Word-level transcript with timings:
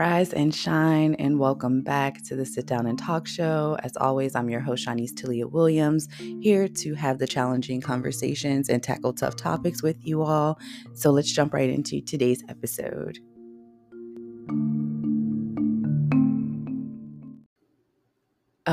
Rise 0.00 0.32
and 0.32 0.54
shine, 0.54 1.14
and 1.16 1.38
welcome 1.38 1.82
back 1.82 2.22
to 2.22 2.34
the 2.34 2.46
Sit 2.46 2.64
Down 2.64 2.86
and 2.86 2.98
Talk 2.98 3.26
Show. 3.26 3.76
As 3.82 3.96
always, 3.98 4.34
I'm 4.34 4.48
your 4.48 4.60
host, 4.60 4.86
Shanise 4.86 5.14
Talia 5.14 5.46
Williams, 5.46 6.08
here 6.40 6.68
to 6.68 6.94
have 6.94 7.18
the 7.18 7.26
challenging 7.26 7.82
conversations 7.82 8.70
and 8.70 8.82
tackle 8.82 9.12
tough 9.12 9.36
topics 9.36 9.82
with 9.82 9.96
you 10.06 10.22
all. 10.22 10.58
So 10.94 11.10
let's 11.10 11.30
jump 11.30 11.52
right 11.52 11.68
into 11.68 12.00
today's 12.00 12.42
episode. 12.48 13.18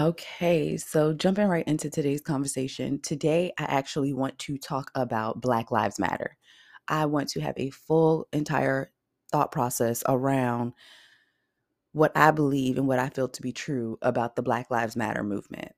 Okay, 0.07 0.77
so 0.77 1.11
jumping 1.11 1.47
right 1.49 1.67
into 1.67 1.89
today's 1.89 2.21
conversation, 2.21 3.01
today 3.01 3.51
I 3.59 3.63
actually 3.63 4.13
want 4.13 4.39
to 4.39 4.57
talk 4.57 4.89
about 4.95 5.41
Black 5.41 5.69
Lives 5.69 5.99
Matter. 5.99 6.37
I 6.87 7.07
want 7.07 7.27
to 7.31 7.41
have 7.41 7.55
a 7.57 7.71
full, 7.71 8.25
entire 8.31 8.93
thought 9.33 9.51
process 9.51 10.03
around 10.07 10.71
what 11.91 12.13
I 12.15 12.31
believe 12.31 12.77
and 12.77 12.87
what 12.87 12.99
I 12.99 13.09
feel 13.09 13.27
to 13.27 13.41
be 13.41 13.51
true 13.51 13.97
about 14.01 14.37
the 14.37 14.43
Black 14.43 14.71
Lives 14.71 14.95
Matter 14.95 15.23
movement. 15.23 15.73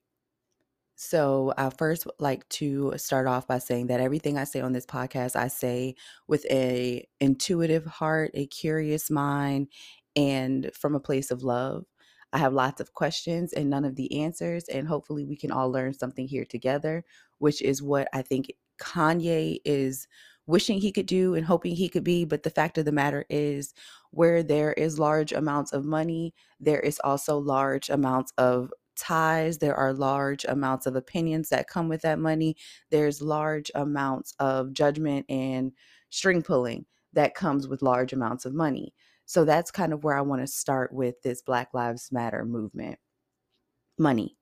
So, 0.96 1.52
I 1.58 1.72
first 1.72 2.06
like 2.20 2.48
to 2.50 2.94
start 2.98 3.26
off 3.26 3.48
by 3.48 3.58
saying 3.58 3.88
that 3.88 4.00
everything 4.00 4.38
I 4.38 4.44
say 4.44 4.62
on 4.62 4.74
this 4.74 4.86
podcast, 4.86 5.36
I 5.36 5.48
say 5.48 5.96
with 6.28 6.46
a 6.52 7.08
intuitive 7.20 7.86
heart, 7.88 8.30
a 8.36 8.46
curious 8.46 9.10
mind, 9.10 9.70
and 10.16 10.70
from 10.76 10.94
a 10.94 11.00
place 11.00 11.32
of 11.32 11.42
love. 11.42 11.86
I 12.34 12.38
have 12.38 12.54
lots 12.54 12.80
of 12.80 12.94
questions 12.94 13.54
and 13.54 13.70
none 13.70 13.86
of 13.86 13.96
the 13.96 14.22
answers, 14.22 14.66
and 14.66 14.88
hopefully, 14.88 15.26
we 15.26 15.36
can 15.36 15.52
all 15.52 15.72
learn 15.72 15.94
something 15.94 16.28
here 16.28 16.46
together, 16.46 17.04
which 17.40 17.62
is 17.62 17.82
what 17.82 18.08
I 18.14 18.22
think 18.22 18.54
Kanye 18.80 19.60
is 19.66 20.08
wishing 20.48 20.80
he 20.80 20.92
could 20.92 21.06
do 21.06 21.36
and 21.36 21.46
hoping 21.46 21.76
he 21.76 21.90
could 21.90 22.04
be. 22.04 22.26
But 22.26 22.44
the 22.44 22.50
fact 22.50 22.78
of 22.78 22.86
the 22.86 22.92
matter 22.92 23.26
is, 23.30 23.74
where 24.12 24.44
there 24.44 24.74
is 24.74 25.00
large 25.00 25.32
amounts 25.32 25.74
of 25.74 25.86
money, 25.86 26.34
there 26.60 26.80
is 26.80 27.00
also 27.04 27.38
large 27.38 27.90
amounts 27.90 28.34
of 28.38 28.72
ties. 28.96 29.58
There 29.60 29.76
are 29.76 29.94
large 29.94 30.46
amounts 30.46 30.86
of 30.86 30.96
opinions 30.96 31.50
that 31.50 31.68
come 31.68 31.88
with 31.90 32.02
that 32.02 32.20
money. 32.20 32.56
There's 32.90 33.22
large 33.22 33.72
amounts 33.76 34.34
of 34.40 34.74
judgment 34.74 35.26
and 35.30 35.72
string 36.10 36.42
pulling 36.42 36.86
that 37.14 37.36
comes 37.36 37.68
with 37.68 37.82
large 37.82 38.14
amounts 38.14 38.46
of 38.46 38.54
money. 38.54 38.94
So 39.30 39.46
that's 39.46 39.70
kind 39.70 39.94
of 39.94 40.04
where 40.04 40.18
I 40.18 40.22
want 40.22 40.42
to 40.42 40.48
start 40.48 40.92
with 40.92 41.22
this 41.22 41.44
Black 41.44 41.70
Lives 41.76 42.10
Matter 42.12 42.44
movement. 42.46 42.98
Money 43.98 44.40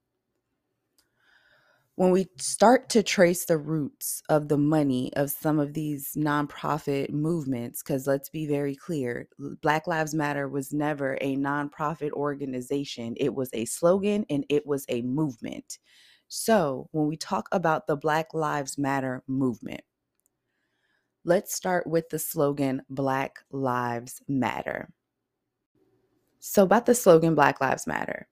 when 1.98 2.12
we 2.12 2.28
start 2.38 2.90
to 2.90 3.02
trace 3.02 3.46
the 3.46 3.58
roots 3.58 4.22
of 4.30 4.50
the 4.50 4.58
money 4.58 5.12
of 5.16 5.32
some 5.32 5.60
of 5.60 5.74
these 5.74 6.12
nonprofit 6.16 7.10
movements, 7.10 7.82
because 7.82 8.06
let's 8.06 8.30
be 8.30 8.46
very 8.46 8.76
clear, 8.76 9.28
Black 9.64 9.88
Lives 9.88 10.14
Matter 10.14 10.48
was 10.48 10.72
never 10.72 11.18
a 11.22 11.36
nonprofit 11.36 12.12
organization, 12.12 13.16
it 13.18 13.34
was 13.34 13.50
a 13.52 13.66
slogan 13.66 14.28
and 14.30 14.46
it 14.48 14.68
was 14.68 14.86
a 14.90 15.02
movement. 15.02 15.80
So, 16.28 16.88
when 16.92 17.08
we 17.08 17.18
talk 17.18 17.50
about 17.52 17.88
the 17.88 17.96
Black 17.98 18.32
Lives 18.32 18.78
Matter 18.78 19.24
movement, 19.28 19.82
let's 21.28 21.53
start 21.53 21.86
with 21.86 22.08
the 22.08 22.17
slogan 22.17 22.81
Black 22.89 23.39
Lives 23.52 24.22
Matter. 24.30 24.88
So, 26.39 26.64
about 26.64 26.86
the 26.86 26.95
slogan 26.95 27.36
Black 27.36 27.59
Lives 27.59 27.86
Matter, 27.86 28.30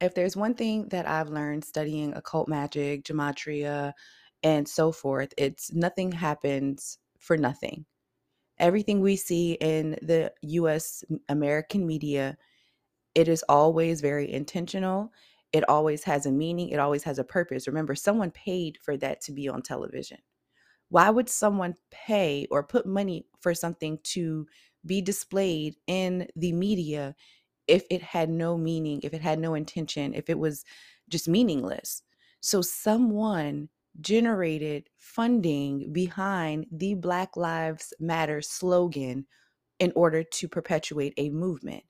if 0.00 0.16
there's 0.16 0.36
one 0.36 0.54
thing 0.54 0.88
that 0.88 1.06
I've 1.08 1.28
learned 1.28 1.64
studying 1.64 2.12
occult 2.12 2.48
magic, 2.48 3.04
gematria, 3.04 3.92
and 4.42 4.68
so 4.68 4.90
forth, 4.90 5.32
it's 5.38 5.72
nothing 5.72 6.10
happens 6.10 6.98
for 7.20 7.36
nothing. 7.36 7.86
Everything 8.58 9.00
we 9.00 9.14
see 9.14 9.52
in 9.52 9.92
the 10.02 10.32
US 10.42 11.04
American 11.28 11.86
media, 11.86 12.36
it 13.14 13.28
is 13.28 13.44
always 13.48 14.00
very 14.00 14.32
intentional. 14.32 15.12
It 15.52 15.68
always 15.68 16.02
has 16.02 16.26
a 16.26 16.32
meaning, 16.32 16.70
it 16.70 16.80
always 16.80 17.04
has 17.04 17.20
a 17.20 17.24
purpose. 17.24 17.68
Remember, 17.68 17.94
someone 17.94 18.32
paid 18.32 18.76
for 18.82 18.96
that 18.96 19.20
to 19.20 19.32
be 19.32 19.48
on 19.48 19.62
television. 19.62 20.18
Why 20.88 21.10
would 21.10 21.28
someone 21.28 21.74
pay 21.90 22.46
or 22.50 22.62
put 22.62 22.86
money 22.86 23.26
for 23.40 23.54
something 23.54 23.98
to 24.04 24.46
be 24.86 25.00
displayed 25.00 25.76
in 25.86 26.28
the 26.36 26.52
media 26.52 27.14
if 27.68 27.84
it 27.90 28.02
had 28.02 28.30
no 28.30 28.56
meaning, 28.58 29.00
if 29.02 29.14
it 29.14 29.22
had 29.22 29.38
no 29.38 29.54
intention, 29.54 30.14
if 30.14 30.28
it 30.28 30.38
was 30.38 30.64
just 31.08 31.28
meaningless. 31.28 32.02
So 32.40 32.62
someone 32.62 33.68
generated 34.00 34.90
funding 34.98 35.92
behind 35.92 36.66
the 36.70 36.94
Black 36.94 37.36
Lives 37.36 37.92
Matter 38.00 38.42
slogan 38.42 39.26
in 39.78 39.92
order 39.96 40.22
to 40.24 40.48
perpetuate 40.48 41.14
a 41.16 41.30
movement. 41.30 41.84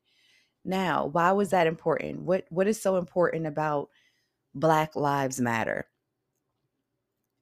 Now, 0.65 1.07
why 1.07 1.33
was 1.33 1.51
that 1.51 1.67
important? 1.67 2.23
What 2.23 2.47
what 2.51 2.67
is 2.69 2.81
so 2.81 2.97
important 2.97 3.47
about 3.47 3.91
Black 4.55 4.97
Lives 4.97 5.41
Matter? 5.41 5.87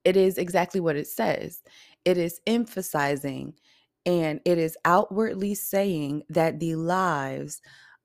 It 0.04 0.16
is 0.16 0.38
exactly 0.38 0.80
what 0.80 0.96
it 0.96 1.06
says. 1.06 1.62
It 2.04 2.18
is 2.18 2.40
emphasizing 2.46 3.54
and 4.04 4.40
it 4.44 4.58
is 4.58 4.76
outwardly 4.84 5.54
saying 5.54 6.24
that 6.28 6.58
the 6.58 6.74
lives 6.74 7.60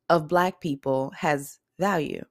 of 0.10 0.28
Black 0.28 0.62
people 0.62 1.12
has 1.18 1.60
value. 1.80 2.24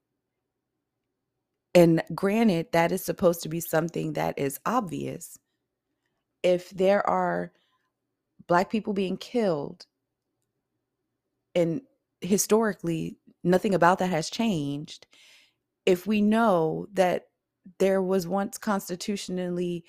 And 1.75 2.03
granted, 2.15 2.69
that 2.73 2.93
is 2.93 3.05
supposed 3.05 3.43
to 3.43 3.49
be 3.49 3.61
something 3.61 4.15
that 4.15 4.39
is 4.39 4.59
obvious. 4.65 5.39
If 6.43 6.71
there 6.71 7.07
are 7.09 7.53
Black 8.47 8.71
people 8.71 8.93
being 8.93 9.17
killed, 9.17 9.85
and 11.55 11.83
historically, 12.21 13.19
nothing 13.43 13.75
about 13.75 13.99
that 13.99 14.11
has 14.11 14.31
changed, 14.31 15.07
if 15.85 16.07
we 16.07 16.23
know 16.23 16.87
that 16.93 17.27
there 17.79 18.03
was 18.03 18.27
once 18.27 18.59
constitutionally 18.59 19.85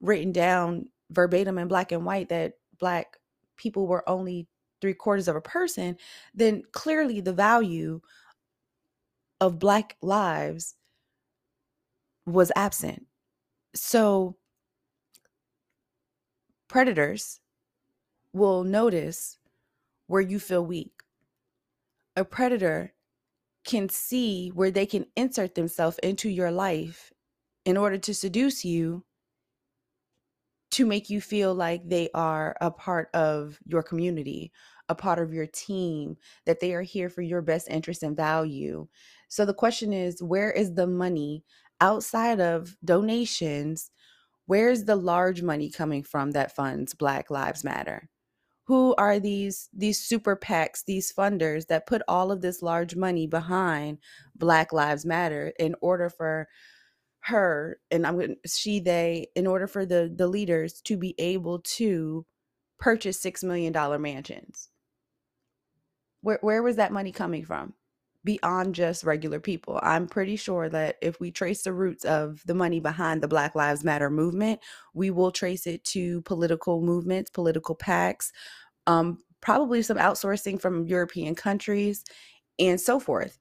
written 0.00 0.32
down 0.32 0.86
verbatim 1.10 1.58
in 1.58 1.68
black 1.68 1.92
and 1.92 2.04
white 2.04 2.28
that 2.28 2.54
Black 2.80 3.18
people 3.56 3.86
were 3.86 4.08
only 4.08 4.48
three 4.80 4.94
quarters 4.94 5.28
of 5.28 5.36
a 5.36 5.40
person, 5.40 5.96
then 6.34 6.62
clearly 6.72 7.20
the 7.20 7.32
value 7.32 8.00
of 9.40 9.58
Black 9.58 9.96
lives 10.02 10.74
was 12.26 12.50
absent. 12.56 13.06
So 13.74 14.36
predators 16.68 17.40
will 18.32 18.64
notice 18.64 19.38
where 20.06 20.20
you 20.20 20.38
feel 20.38 20.64
weak. 20.64 21.02
A 22.16 22.24
predator 22.24 22.94
can 23.64 23.88
see 23.88 24.48
where 24.48 24.70
they 24.70 24.86
can 24.86 25.06
insert 25.16 25.54
themselves 25.54 25.98
into 26.02 26.28
your 26.28 26.50
life 26.50 27.12
in 27.64 27.76
order 27.76 27.98
to 27.98 28.14
seduce 28.14 28.64
you 28.64 29.04
to 30.72 30.86
make 30.86 31.10
you 31.10 31.20
feel 31.20 31.54
like 31.54 31.88
they 31.88 32.08
are 32.14 32.56
a 32.60 32.70
part 32.70 33.10
of 33.12 33.58
your 33.66 33.82
community, 33.82 34.52
a 34.88 34.94
part 34.94 35.18
of 35.18 35.32
your 35.32 35.46
team, 35.46 36.16
that 36.46 36.60
they 36.60 36.74
are 36.74 36.82
here 36.82 37.08
for 37.08 37.22
your 37.22 37.42
best 37.42 37.68
interest 37.68 38.02
and 38.02 38.16
value. 38.16 38.86
So 39.28 39.44
the 39.44 39.54
question 39.54 39.92
is 39.92 40.22
where 40.22 40.50
is 40.50 40.74
the 40.74 40.86
money 40.86 41.44
outside 41.80 42.40
of 42.40 42.76
donations? 42.84 43.90
Where's 44.46 44.84
the 44.84 44.96
large 44.96 45.42
money 45.42 45.70
coming 45.70 46.02
from 46.02 46.32
that 46.32 46.54
funds 46.54 46.94
Black 46.94 47.30
Lives 47.30 47.64
Matter? 47.64 48.08
Who 48.64 48.94
are 48.96 49.18
these 49.18 49.68
these 49.72 49.98
super 49.98 50.36
PACs, 50.36 50.84
these 50.84 51.12
funders 51.12 51.66
that 51.66 51.86
put 51.86 52.02
all 52.06 52.30
of 52.30 52.40
this 52.40 52.62
large 52.62 52.94
money 52.94 53.26
behind 53.26 53.98
Black 54.36 54.72
Lives 54.72 55.04
Matter 55.04 55.52
in 55.58 55.74
order 55.80 56.08
for 56.08 56.48
her 57.22 57.78
and 57.90 58.06
I'm 58.06 58.16
going 58.16 58.36
she 58.46 58.80
they 58.80 59.28
in 59.34 59.46
order 59.46 59.66
for 59.66 59.84
the 59.84 60.12
the 60.14 60.26
leaders 60.26 60.80
to 60.82 60.96
be 60.96 61.14
able 61.18 61.60
to 61.60 62.24
purchase 62.78 63.20
6 63.20 63.44
million 63.44 63.72
dollar 63.72 63.98
mansions. 63.98 64.70
Where 66.22 66.38
where 66.42 66.62
was 66.62 66.76
that 66.76 66.92
money 66.92 67.12
coming 67.12 67.44
from? 67.44 67.74
Beyond 68.24 68.74
just 68.74 69.04
regular 69.04 69.40
people. 69.40 69.80
I'm 69.82 70.06
pretty 70.06 70.36
sure 70.36 70.68
that 70.68 70.96
if 71.00 71.20
we 71.20 71.30
trace 71.30 71.62
the 71.62 71.72
roots 71.72 72.04
of 72.04 72.42
the 72.46 72.54
money 72.54 72.78
behind 72.80 73.22
the 73.22 73.28
Black 73.28 73.54
Lives 73.54 73.82
Matter 73.84 74.10
movement, 74.10 74.60
we 74.92 75.10
will 75.10 75.30
trace 75.32 75.66
it 75.66 75.84
to 75.84 76.20
political 76.22 76.82
movements, 76.82 77.30
political 77.30 77.74
PACs, 77.74 78.30
um, 78.86 79.18
probably 79.40 79.80
some 79.80 79.96
outsourcing 79.96 80.60
from 80.60 80.86
European 80.86 81.34
countries, 81.34 82.04
and 82.58 82.78
so 82.78 83.00
forth. 83.00 83.38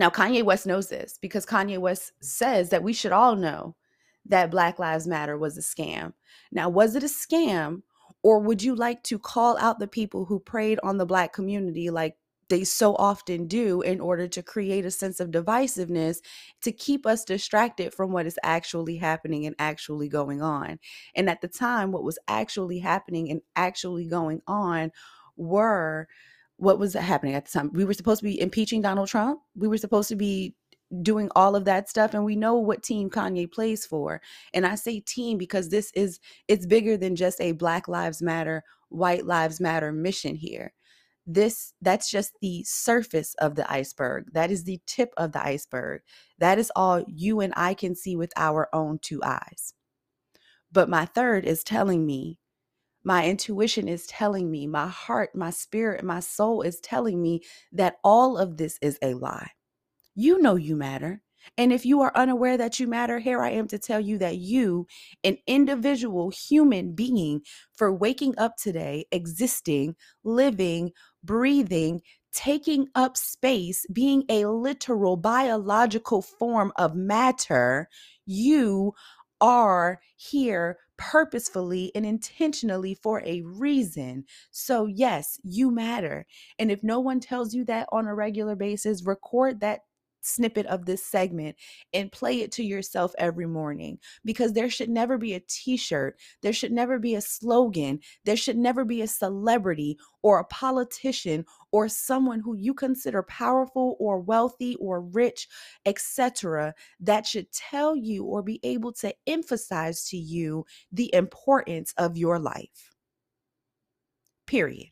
Now, 0.00 0.08
Kanye 0.08 0.42
West 0.42 0.66
knows 0.66 0.88
this 0.88 1.18
because 1.20 1.44
Kanye 1.44 1.76
West 1.76 2.12
says 2.22 2.70
that 2.70 2.82
we 2.82 2.94
should 2.94 3.12
all 3.12 3.36
know 3.36 3.76
that 4.24 4.50
Black 4.50 4.78
Lives 4.78 5.06
Matter 5.06 5.36
was 5.36 5.58
a 5.58 5.60
scam. 5.60 6.14
Now, 6.50 6.70
was 6.70 6.96
it 6.96 7.02
a 7.02 7.06
scam, 7.06 7.82
or 8.22 8.38
would 8.38 8.62
you 8.62 8.74
like 8.74 9.02
to 9.04 9.18
call 9.18 9.58
out 9.58 9.78
the 9.78 9.86
people 9.86 10.24
who 10.24 10.40
preyed 10.40 10.80
on 10.82 10.96
the 10.96 11.04
Black 11.04 11.34
community 11.34 11.90
like 11.90 12.16
they 12.48 12.64
so 12.64 12.94
often 12.96 13.46
do 13.46 13.82
in 13.82 14.00
order 14.00 14.26
to 14.26 14.42
create 14.42 14.86
a 14.86 14.90
sense 14.90 15.20
of 15.20 15.30
divisiveness 15.30 16.20
to 16.62 16.72
keep 16.72 17.04
us 17.04 17.22
distracted 17.22 17.92
from 17.92 18.10
what 18.10 18.24
is 18.24 18.38
actually 18.42 18.96
happening 18.96 19.44
and 19.44 19.54
actually 19.58 20.08
going 20.08 20.40
on. 20.40 20.78
And 21.14 21.28
at 21.28 21.42
the 21.42 21.48
time, 21.48 21.92
what 21.92 22.04
was 22.04 22.18
actually 22.26 22.78
happening 22.78 23.30
and 23.30 23.42
actually 23.54 24.06
going 24.06 24.40
on 24.46 24.92
were 25.36 26.08
what 26.60 26.78
was 26.78 26.94
happening 26.94 27.34
at 27.34 27.46
the 27.46 27.50
time? 27.50 27.70
We 27.72 27.84
were 27.84 27.94
supposed 27.94 28.20
to 28.20 28.24
be 28.24 28.40
impeaching 28.40 28.82
Donald 28.82 29.08
Trump. 29.08 29.40
We 29.56 29.68
were 29.68 29.78
supposed 29.78 30.08
to 30.10 30.16
be 30.16 30.54
doing 31.02 31.30
all 31.36 31.56
of 31.56 31.64
that 31.64 31.88
stuff 31.88 32.14
and 32.14 32.24
we 32.24 32.36
know 32.36 32.56
what 32.56 32.82
team 32.82 33.10
Kanye 33.10 33.50
plays 33.50 33.86
for. 33.86 34.20
And 34.52 34.66
I 34.66 34.74
say 34.74 35.00
team 35.00 35.38
because 35.38 35.68
this 35.68 35.92
is 35.94 36.20
it's 36.48 36.66
bigger 36.66 36.96
than 36.96 37.16
just 37.16 37.40
a 37.40 37.52
Black 37.52 37.88
Lives 37.88 38.20
Matter, 38.20 38.64
White 38.88 39.24
Lives 39.24 39.60
Matter 39.60 39.92
mission 39.92 40.34
here 40.34 40.72
this 41.32 41.74
that's 41.80 42.10
just 42.10 42.32
the 42.40 42.64
surface 42.64 43.34
of 43.38 43.54
the 43.54 43.70
iceberg 43.70 44.24
that 44.32 44.50
is 44.50 44.64
the 44.64 44.80
tip 44.86 45.12
of 45.16 45.30
the 45.30 45.44
iceberg 45.44 46.00
that 46.38 46.58
is 46.58 46.72
all 46.74 47.04
you 47.06 47.40
and 47.40 47.52
i 47.56 47.72
can 47.72 47.94
see 47.94 48.16
with 48.16 48.32
our 48.36 48.68
own 48.72 48.98
two 49.00 49.22
eyes 49.22 49.74
but 50.72 50.88
my 50.88 51.04
third 51.04 51.44
is 51.44 51.62
telling 51.62 52.04
me 52.04 52.39
my 53.04 53.26
intuition 53.26 53.88
is 53.88 54.06
telling 54.06 54.50
me 54.50 54.66
my 54.66 54.88
heart 54.88 55.34
my 55.34 55.50
spirit 55.50 56.04
my 56.04 56.20
soul 56.20 56.62
is 56.62 56.80
telling 56.80 57.20
me 57.22 57.42
that 57.72 57.96
all 58.04 58.38
of 58.38 58.56
this 58.56 58.78
is 58.82 58.98
a 59.02 59.14
lie. 59.14 59.50
You 60.14 60.40
know 60.40 60.56
you 60.56 60.76
matter 60.76 61.22
and 61.56 61.72
if 61.72 61.84
you 61.86 62.00
are 62.00 62.12
unaware 62.14 62.56
that 62.56 62.78
you 62.78 62.86
matter, 62.86 63.18
here 63.18 63.42
I 63.42 63.50
am 63.50 63.66
to 63.68 63.78
tell 63.78 64.00
you 64.00 64.18
that 64.18 64.36
you, 64.36 64.86
an 65.24 65.38
individual 65.46 66.30
human 66.30 66.94
being, 66.94 67.42
for 67.74 67.92
waking 67.92 68.34
up 68.38 68.56
today, 68.56 69.06
existing, 69.10 69.96
living, 70.22 70.92
breathing, 71.22 72.02
taking 72.32 72.88
up 72.94 73.16
space, 73.16 73.86
being 73.92 74.24
a 74.28 74.46
literal 74.46 75.16
biological 75.16 76.22
form 76.22 76.72
of 76.76 76.94
matter, 76.94 77.88
you 78.26 78.92
are 79.40 80.00
here 80.16 80.78
purposefully 81.00 81.90
and 81.94 82.04
intentionally 82.04 82.94
for 82.94 83.22
a 83.24 83.40
reason. 83.42 84.24
So, 84.50 84.86
yes, 84.86 85.40
you 85.42 85.70
matter. 85.70 86.26
And 86.58 86.70
if 86.70 86.84
no 86.84 87.00
one 87.00 87.20
tells 87.20 87.54
you 87.54 87.64
that 87.64 87.88
on 87.90 88.06
a 88.06 88.14
regular 88.14 88.54
basis, 88.54 89.04
record 89.06 89.60
that 89.60 89.80
snippet 90.20 90.66
of 90.66 90.86
this 90.86 91.04
segment 91.04 91.56
and 91.92 92.12
play 92.12 92.40
it 92.40 92.52
to 92.52 92.62
yourself 92.62 93.12
every 93.18 93.46
morning 93.46 93.98
because 94.24 94.52
there 94.52 94.70
should 94.70 94.90
never 94.90 95.18
be 95.18 95.34
a 95.34 95.40
t 95.40 95.76
shirt, 95.76 96.18
there 96.42 96.52
should 96.52 96.72
never 96.72 96.98
be 96.98 97.14
a 97.14 97.20
slogan, 97.20 98.00
there 98.24 98.36
should 98.36 98.56
never 98.56 98.84
be 98.84 99.02
a 99.02 99.06
celebrity 99.06 99.98
or 100.22 100.38
a 100.38 100.44
politician 100.44 101.44
or 101.72 101.88
someone 101.88 102.40
who 102.40 102.54
you 102.56 102.74
consider 102.74 103.22
powerful 103.22 103.96
or 103.98 104.20
wealthy 104.20 104.76
or 104.76 105.00
rich, 105.00 105.48
etc., 105.86 106.74
that 106.98 107.26
should 107.26 107.50
tell 107.52 107.96
you 107.96 108.24
or 108.24 108.42
be 108.42 108.60
able 108.62 108.92
to 108.92 109.14
emphasize 109.26 110.04
to 110.04 110.16
you 110.16 110.64
the 110.92 111.12
importance 111.14 111.94
of 111.96 112.16
your 112.16 112.38
life. 112.38 112.94
Period. 114.46 114.90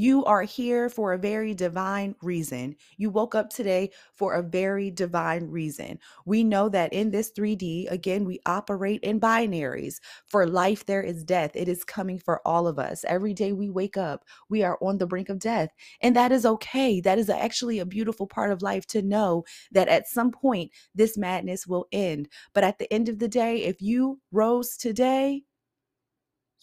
You 0.00 0.24
are 0.24 0.44
here 0.44 0.88
for 0.88 1.12
a 1.12 1.18
very 1.18 1.52
divine 1.52 2.14
reason. 2.22 2.74
You 2.96 3.10
woke 3.10 3.34
up 3.34 3.50
today 3.50 3.90
for 4.14 4.32
a 4.32 4.42
very 4.42 4.90
divine 4.90 5.50
reason. 5.50 5.98
We 6.24 6.42
know 6.42 6.70
that 6.70 6.94
in 6.94 7.10
this 7.10 7.30
3D, 7.30 7.90
again, 7.90 8.24
we 8.24 8.40
operate 8.46 9.02
in 9.02 9.20
binaries. 9.20 9.96
For 10.24 10.46
life, 10.46 10.86
there 10.86 11.02
is 11.02 11.22
death. 11.22 11.50
It 11.54 11.68
is 11.68 11.84
coming 11.84 12.18
for 12.18 12.40
all 12.48 12.66
of 12.66 12.78
us. 12.78 13.04
Every 13.06 13.34
day 13.34 13.52
we 13.52 13.68
wake 13.68 13.98
up, 13.98 14.24
we 14.48 14.62
are 14.62 14.78
on 14.80 14.96
the 14.96 15.06
brink 15.06 15.28
of 15.28 15.38
death. 15.38 15.68
And 16.00 16.16
that 16.16 16.32
is 16.32 16.46
okay. 16.46 17.02
That 17.02 17.18
is 17.18 17.28
actually 17.28 17.78
a 17.78 17.84
beautiful 17.84 18.26
part 18.26 18.52
of 18.52 18.62
life 18.62 18.86
to 18.86 19.02
know 19.02 19.44
that 19.70 19.88
at 19.88 20.08
some 20.08 20.30
point, 20.30 20.70
this 20.94 21.18
madness 21.18 21.66
will 21.66 21.88
end. 21.92 22.30
But 22.54 22.64
at 22.64 22.78
the 22.78 22.90
end 22.90 23.10
of 23.10 23.18
the 23.18 23.28
day, 23.28 23.64
if 23.64 23.82
you 23.82 24.18
rose 24.32 24.78
today, 24.78 25.42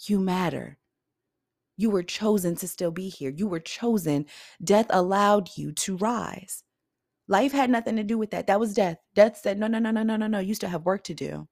you 0.07 0.19
matter. 0.19 0.79
You 1.77 1.89
were 1.91 2.03
chosen 2.03 2.55
to 2.57 2.67
still 2.67 2.91
be 2.91 3.09
here. 3.09 3.29
You 3.29 3.47
were 3.47 3.59
chosen. 3.59 4.25
Death 4.63 4.87
allowed 4.89 5.57
you 5.57 5.71
to 5.73 5.97
rise. 5.97 6.63
Life 7.27 7.51
had 7.51 7.69
nothing 7.69 7.95
to 7.97 8.03
do 8.03 8.17
with 8.17 8.31
that. 8.31 8.47
That 8.47 8.59
was 8.59 8.73
death. 8.73 8.97
Death 9.15 9.37
said, 9.37 9.59
"No, 9.59 9.67
no, 9.67 9.79
no, 9.79 9.91
no, 9.91 10.03
no, 10.03 10.15
no, 10.17 10.27
no. 10.27 10.39
You 10.39 10.55
still 10.55 10.69
have 10.69 10.85
work 10.85 11.03
to 11.05 11.13
do." 11.13 11.47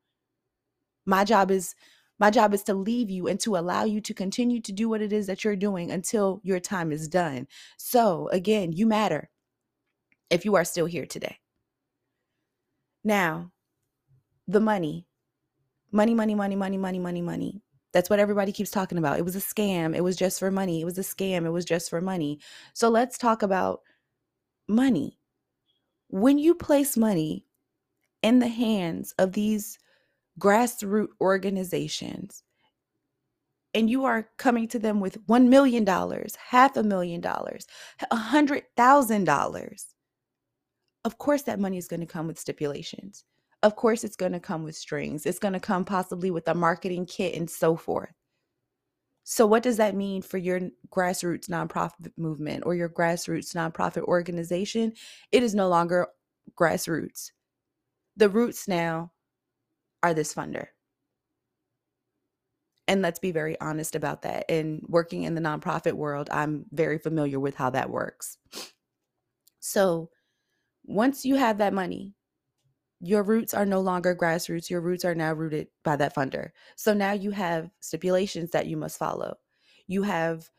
My 1.06 1.24
job 1.24 1.51
is 1.51 1.75
my 2.19 2.30
job 2.31 2.54
is 2.54 2.63
to 2.63 2.74
leave 2.74 3.10
you 3.10 3.27
and 3.27 3.39
to 3.42 3.57
allow 3.57 3.83
you 3.83 4.00
to 4.01 4.13
continue 4.13 4.62
to 4.62 4.72
do 4.72 4.88
what 4.89 5.01
it 5.01 5.12
is 5.12 5.27
that 5.27 5.44
you're 5.44 5.56
doing 5.57 5.92
until 5.92 6.39
your 6.44 6.62
time 6.62 6.92
is 6.92 7.10
done. 7.10 7.48
So, 7.77 8.30
again, 8.30 8.72
you 8.72 8.88
matter 8.88 9.30
if 10.30 10.45
you 10.45 10.56
are 10.56 10.63
still 10.66 10.86
here 10.86 11.06
today. 11.06 11.39
Now, 13.04 13.51
the 14.48 14.62
money. 14.62 15.07
Money, 15.92 16.13
money, 16.13 16.36
money, 16.36 16.56
money, 16.56 16.77
money, 16.77 17.00
money, 17.00 17.22
money. 17.22 17.64
That's 17.95 18.09
what 18.09 18.19
everybody 18.19 18.51
keeps 18.51 18.71
talking 18.71 18.97
about. 18.97 19.19
It 19.19 19.24
was 19.24 19.38
a 19.38 19.39
scam. 19.39 19.95
It 19.95 20.03
was 20.03 20.18
just 20.18 20.38
for 20.38 20.51
money. 20.51 20.81
It 20.81 20.83
was 20.83 20.97
a 20.97 21.01
scam. 21.01 21.45
It 21.45 21.51
was 21.51 21.63
just 21.63 21.89
for 21.89 22.01
money. 22.01 22.42
So 22.74 22.89
let's 22.89 23.18
talk 23.18 23.42
about 23.42 23.83
money. 24.68 25.18
When 26.09 26.38
you 26.38 26.56
place 26.56 26.97
money 26.97 27.45
in 28.21 28.39
the 28.39 28.50
hands 28.50 29.13
of 29.18 29.31
these 29.31 29.80
grassroots 30.38 31.07
organizations, 31.21 32.44
and 33.74 33.89
you 33.89 34.03
are 34.03 34.27
coming 34.36 34.68
to 34.68 34.80
them 34.80 35.00
with 35.00 35.25
$1 35.27 35.48
million, 35.48 35.88
half 36.50 36.75
a 36.75 36.83
million 36.83 37.21
dollars, 37.21 37.65
a 38.12 38.18
$100,000, 38.18 39.86
of 41.06 41.18
course 41.18 41.44
that 41.44 41.62
money 41.62 41.77
is 41.77 41.88
going 41.88 42.01
to 42.01 42.06
come 42.06 42.27
with 42.27 42.39
stipulations 42.39 43.24
of 43.65 43.75
course 43.75 44.03
it's 44.03 44.15
going 44.15 44.31
to 44.31 44.39
come 44.39 44.62
with 44.63 44.75
strings. 44.75 45.25
It's 45.25 45.39
going 45.39 45.56
to 45.56 45.59
come 45.59 45.85
possibly 45.85 46.29
with 46.29 46.47
a 46.47 46.53
marketing 46.53 47.07
kit 47.07 47.33
and 47.33 47.50
so 47.50 47.75
forth. 47.75 48.13
So, 49.23 49.47
what 49.47 49.63
does 49.63 49.77
that 49.77 49.95
mean 49.95 50.21
for 50.21 50.38
your 50.38 50.62
grassroots 50.91 51.50
nonprofit 51.50 52.12
movement 52.15 52.63
or 52.67 52.75
your 52.75 52.89
grassroots 52.89 53.56
nonprofit 53.56 54.03
organization? 54.03 54.94
It 55.31 55.41
is 55.41 55.56
no 55.56 55.67
longer 55.67 56.07
grassroots. 56.56 57.31
The 58.15 58.29
roots 58.29 58.67
now 58.67 59.12
are 60.03 60.13
this 60.13 60.31
funder. 60.31 60.67
And 62.88 63.01
let's 63.01 63.17
be 63.17 63.31
very 63.31 63.59
honest 63.59 63.95
about 63.95 64.21
that. 64.21 64.45
And 64.47 64.83
working 64.88 65.23
in 65.23 65.33
the 65.33 65.41
nonprofit 65.41 65.94
world, 65.94 66.29
I'm 66.31 66.65
very 66.71 67.00
familiar 67.00 67.39
with 67.39 67.56
how 67.56 67.71
that 67.71 67.89
works. 67.89 68.38
So, 69.59 70.12
once 70.83 71.25
you 71.25 71.33
have 71.33 71.57
that 71.57 71.73
money, 71.73 72.14
your 73.00 73.24
roots 73.24 73.53
are 73.53 73.65
no 73.65 73.81
longer 73.81 74.15
grassroots. 74.15 74.69
Your 74.69 74.81
roots 74.81 75.06
are 75.06 75.15
now 75.15 75.33
rooted 75.33 75.68
by 75.83 75.95
that 75.97 76.15
funder. 76.15 76.50
So 76.75 76.94
now 76.94 77.12
you 77.12 77.31
have 77.31 77.69
stipulations 77.80 78.51
that 78.51 78.68
you 78.68 78.77
must 78.77 78.97
follow. 78.97 79.36
You 79.88 80.03
have 80.03 80.50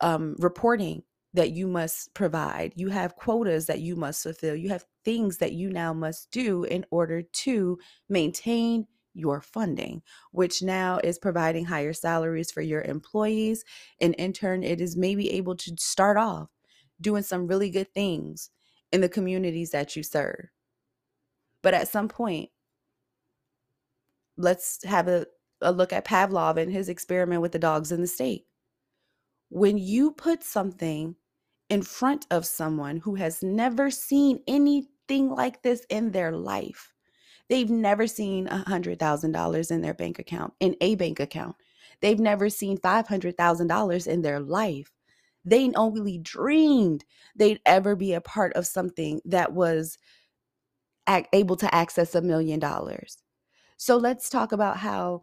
um, 0.00 0.36
reporting 0.38 1.02
that 1.34 1.52
you 1.52 1.66
must 1.66 2.12
provide. 2.14 2.72
You 2.76 2.88
have 2.90 3.16
quotas 3.16 3.66
that 3.66 3.80
you 3.80 3.96
must 3.96 4.22
fulfill. 4.22 4.54
You 4.54 4.68
have 4.68 4.84
things 5.04 5.38
that 5.38 5.52
you 5.52 5.70
now 5.70 5.92
must 5.92 6.30
do 6.30 6.64
in 6.64 6.84
order 6.90 7.22
to 7.22 7.78
maintain 8.08 8.86
your 9.14 9.40
funding, 9.40 10.02
which 10.30 10.62
now 10.62 10.98
is 11.02 11.18
providing 11.18 11.64
higher 11.64 11.92
salaries 11.92 12.50
for 12.50 12.62
your 12.62 12.82
employees. 12.82 13.64
And 14.00 14.14
in 14.14 14.32
turn, 14.32 14.62
it 14.62 14.80
is 14.80 14.96
maybe 14.96 15.30
able 15.32 15.56
to 15.56 15.74
start 15.78 16.16
off 16.16 16.48
doing 17.00 17.22
some 17.22 17.46
really 17.46 17.70
good 17.70 17.92
things 17.92 18.50
in 18.90 19.00
the 19.00 19.08
communities 19.08 19.70
that 19.70 19.96
you 19.96 20.02
serve. 20.02 20.48
But 21.62 21.74
at 21.74 21.88
some 21.88 22.08
point, 22.08 22.50
let's 24.36 24.82
have 24.84 25.08
a, 25.08 25.26
a 25.60 25.72
look 25.72 25.92
at 25.92 26.04
Pavlov 26.04 26.56
and 26.56 26.72
his 26.72 26.88
experiment 26.88 27.42
with 27.42 27.52
the 27.52 27.58
dogs 27.58 27.92
in 27.92 28.00
the 28.00 28.06
state. 28.06 28.46
When 29.48 29.78
you 29.78 30.12
put 30.12 30.42
something 30.42 31.16
in 31.68 31.82
front 31.82 32.26
of 32.30 32.46
someone 32.46 32.98
who 32.98 33.14
has 33.16 33.42
never 33.42 33.90
seen 33.90 34.40
anything 34.46 35.30
like 35.30 35.62
this 35.62 35.84
in 35.88 36.10
their 36.10 36.32
life, 36.32 36.92
they've 37.48 37.70
never 37.70 38.06
seen 38.06 38.48
a 38.48 38.64
$100,000 38.66 39.70
in 39.70 39.80
their 39.82 39.94
bank 39.94 40.18
account, 40.18 40.54
in 40.60 40.76
a 40.80 40.94
bank 40.94 41.20
account. 41.20 41.56
They've 42.00 42.18
never 42.18 42.48
seen 42.48 42.78
$500,000 42.78 44.06
in 44.06 44.22
their 44.22 44.40
life. 44.40 44.90
They 45.44 45.70
only 45.74 46.18
dreamed 46.18 47.04
they'd 47.36 47.60
ever 47.66 47.94
be 47.94 48.14
a 48.14 48.20
part 48.20 48.52
of 48.54 48.66
something 48.66 49.20
that 49.24 49.52
was 49.52 49.98
able 51.32 51.56
to 51.56 51.74
access 51.74 52.14
a 52.14 52.22
million 52.22 52.60
dollars. 52.60 53.18
So 53.76 53.96
let's 53.96 54.30
talk 54.30 54.52
about 54.52 54.76
how 54.76 55.22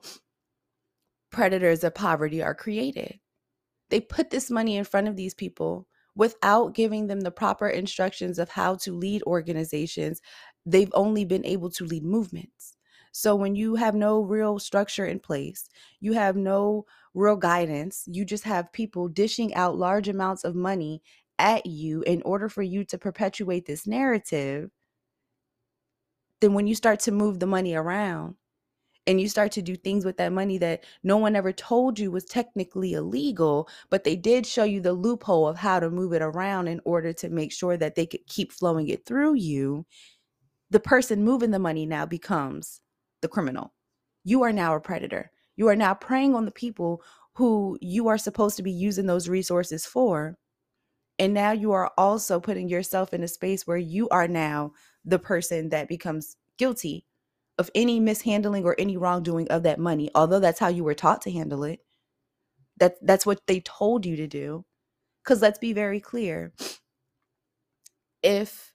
predators 1.32 1.84
of 1.84 1.96
poverty 1.96 2.42
are 2.42 2.56
created. 2.56 3.20
They 3.90 4.02
put 4.02 4.30
this 4.30 4.52
money 4.52 4.78
in 4.78 4.84
front 4.84 5.08
of 5.08 5.16
these 5.16 5.34
people 5.34 5.88
without 6.16 6.74
giving 6.76 7.08
them 7.08 7.22
the 7.22 7.32
proper 7.32 7.70
instructions 7.70 8.40
of 8.40 8.50
how 8.50 8.76
to 8.76 8.94
lead 8.94 9.24
organizations. 9.24 10.22
They've 10.66 10.92
only 10.94 11.26
been 11.26 11.46
able 11.46 11.70
to 11.72 11.86
lead 11.86 12.04
movements. 12.04 12.76
So 13.12 13.36
when 13.36 13.56
you 13.56 13.76
have 13.76 13.96
no 13.96 14.22
real 14.22 14.60
structure 14.60 15.06
in 15.06 15.20
place, 15.20 15.70
you 16.00 16.14
have 16.14 16.36
no 16.36 16.86
real 17.14 17.38
guidance, 17.38 18.04
you 18.06 18.24
just 18.26 18.44
have 18.44 18.72
people 18.72 19.08
dishing 19.08 19.54
out 19.56 19.78
large 19.78 20.08
amounts 20.08 20.44
of 20.44 20.56
money 20.56 21.02
at 21.40 21.66
you 21.66 22.02
in 22.04 22.22
order 22.24 22.50
for 22.50 22.62
you 22.62 22.84
to 22.86 22.98
perpetuate 22.98 23.66
this 23.66 23.88
narrative, 23.88 24.70
then 26.42 26.54
when 26.54 26.68
you 26.68 26.76
start 26.76 27.00
to 27.02 27.12
move 27.12 27.40
the 27.40 27.46
money 27.46 27.76
around 27.76 28.36
and 29.08 29.20
you 29.20 29.28
start 29.28 29.52
to 29.54 29.62
do 29.62 29.76
things 29.76 30.06
with 30.06 30.18
that 30.18 30.32
money 30.32 30.58
that 30.58 30.84
no 31.04 31.18
one 31.18 31.36
ever 31.36 31.52
told 31.52 31.98
you 31.98 32.12
was 32.12 32.26
technically 32.26 32.94
illegal, 32.94 33.68
but 33.90 34.04
they 34.04 34.16
did 34.16 34.46
show 34.46 34.64
you 34.64 34.82
the 34.82 34.94
loophole 34.94 35.48
of 35.48 35.58
how 35.58 35.80
to 35.80 35.90
move 35.90 36.14
it 36.14 36.22
around 36.22 36.68
in 36.68 36.80
order 36.86 37.12
to 37.14 37.30
make 37.30 37.52
sure 37.52 37.78
that 37.78 37.96
they 37.96 38.06
could 38.06 38.26
keep 38.28 38.52
flowing 38.52 38.88
it 38.88 39.06
through 39.06 39.34
you, 39.34 39.86
the 40.70 40.80
person 40.80 41.24
moving 41.24 41.52
the 41.52 41.60
money 41.60 41.86
now 41.86 42.06
becomes 42.06 42.82
the 43.22 43.28
criminal. 43.28 43.74
You 44.24 44.44
are 44.44 44.54
now 44.54 44.76
a 44.76 44.80
predator. 44.80 45.32
You 45.56 45.68
are 45.70 45.76
now 45.76 45.94
preying 45.94 46.36
on 46.36 46.46
the 46.46 46.52
people 46.52 47.02
who 47.34 47.78
you 47.82 48.08
are 48.08 48.18
supposed 48.18 48.58
to 48.58 48.64
be 48.64 48.72
using 48.72 49.08
those 49.08 49.30
resources 49.30 49.86
for. 49.86 50.38
And 51.18 51.34
now 51.34 51.52
you 51.52 51.72
are 51.72 51.92
also 51.98 52.40
putting 52.40 52.70
yourself 52.70 53.14
in 53.14 53.24
a 53.24 53.28
space 53.28 53.66
where 53.66 53.78
you 53.78 54.08
are 54.10 54.28
now 54.28 54.74
the 55.06 55.20
person 55.20 55.70
that 55.70 55.88
becomes 55.88 56.38
guilty 56.58 57.06
of 57.58 57.70
any 57.76 58.00
mishandling 58.00 58.66
or 58.66 58.76
any 58.80 58.98
wrongdoing 58.98 59.48
of 59.50 59.64
that 59.64 59.80
money, 59.80 60.10
although 60.16 60.40
that's 60.40 60.60
how 60.60 60.68
you 60.70 60.84
were 60.84 60.94
taught 60.94 61.22
to 61.24 61.32
handle 61.32 61.64
it. 61.64 61.82
That 62.78 62.96
that's 63.02 63.26
what 63.26 63.42
they 63.48 63.60
told 63.62 64.06
you 64.06 64.16
to 64.16 64.28
do. 64.28 64.66
Cuz 65.26 65.42
let's 65.42 65.60
be 65.60 65.74
very 65.74 66.00
clear. 66.00 66.54
If 68.24 68.74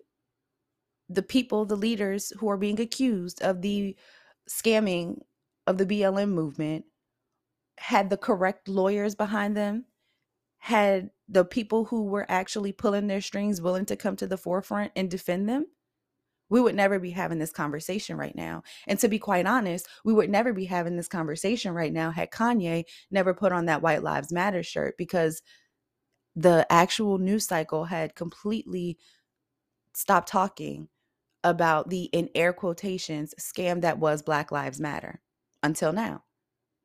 the 1.09 1.23
people, 1.23 1.65
the 1.67 1.77
leaders 1.77 2.33
who 2.39 2.49
are 2.49 2.57
being 2.57 2.81
accused 2.81 3.43
of 3.43 3.63
the 3.63 3.97
scamming 4.49 5.21
of 5.67 5.79
the 5.79 5.87
BLM 5.87 6.31
movement 6.31 6.87
had 7.79 8.11
the 8.11 8.17
correct 8.17 8.69
lawyers 8.69 9.15
behind 9.15 9.57
them, 9.57 9.87
had 10.59 11.11
the 11.29 11.45
people 11.45 11.87
who 11.87 12.05
were 12.05 12.27
actually 12.29 12.73
pulling 12.73 13.07
their 13.07 13.21
strings 13.21 13.61
willing 13.61 13.87
to 13.87 13.97
come 13.97 14.17
to 14.17 14.27
the 14.27 14.39
forefront 14.39 14.93
and 14.97 15.11
defend 15.11 15.49
them, 15.49 15.67
we 16.55 16.61
would 16.61 16.77
never 16.77 17.01
be 17.01 17.11
having 17.11 17.41
this 17.41 17.51
conversation 17.51 18.17
right 18.17 18.37
now. 18.37 18.63
And 18.87 18.97
to 19.01 19.09
be 19.09 19.19
quite 19.19 19.45
honest, 19.45 19.89
we 20.05 20.13
would 20.13 20.31
never 20.31 20.53
be 20.53 20.67
having 20.67 20.97
this 20.97 21.09
conversation 21.09 21.75
right 21.75 21.93
now 21.93 22.13
had 22.13 22.31
Kanye 22.31 22.85
never 23.11 23.35
put 23.35 23.51
on 23.51 23.67
that 23.67 23.83
White 23.83 24.05
Lives 24.05 24.31
Matter 24.31 24.63
shirt 24.63 24.95
because 24.97 25.43
the 26.37 26.65
actual 26.71 27.19
news 27.19 27.45
cycle 27.45 27.87
had 27.87 28.15
completely 28.15 28.99
stopped 29.95 30.29
talking 30.29 30.87
about 31.43 31.91
the 31.91 32.05
in 32.05 32.29
air 32.37 32.53
quotations 32.53 33.35
scam 33.41 33.81
that 33.81 33.99
was 33.99 34.23
Black 34.23 34.53
Lives 34.53 34.79
Matter 34.79 35.21
until 35.65 35.93
now. 35.93 36.23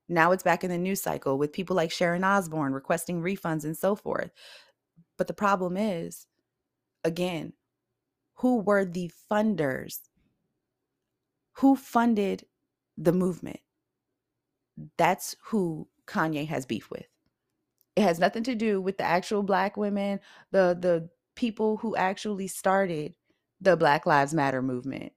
Now 0.07 0.31
it's 0.31 0.41
back 0.41 0.63
in 0.63 0.71
the 0.71 0.79
news 0.79 0.99
cycle 0.99 1.37
with 1.37 1.53
people 1.53 1.75
like 1.75 1.91
Sharon 1.91 2.23
Osbourne 2.23 2.73
requesting 2.73 3.21
refunds 3.21 3.65
and 3.65 3.77
so 3.77 3.95
forth. 3.95 4.31
But 5.15 5.27
the 5.27 5.35
problem 5.35 5.77
is, 5.77 6.25
again, 7.03 7.53
who 8.39 8.57
were 8.59 8.85
the 8.85 9.11
funders? 9.29 9.99
Who 11.57 11.75
funded 11.75 12.45
the 12.97 13.11
movement? 13.11 13.59
That's 14.97 15.35
who 15.47 15.89
Kanye 16.07 16.47
has 16.47 16.65
beef 16.65 16.89
with. 16.89 17.07
It 17.97 18.03
has 18.03 18.17
nothing 18.17 18.43
to 18.43 18.55
do 18.55 18.79
with 18.79 18.97
the 18.97 19.03
actual 19.03 19.43
black 19.43 19.75
women, 19.75 20.21
the 20.51 20.77
the 20.79 21.09
people 21.35 21.77
who 21.77 21.97
actually 21.97 22.47
started 22.47 23.13
the 23.59 23.75
Black 23.75 24.05
Lives 24.05 24.33
Matter 24.33 24.61
movement. 24.61 25.11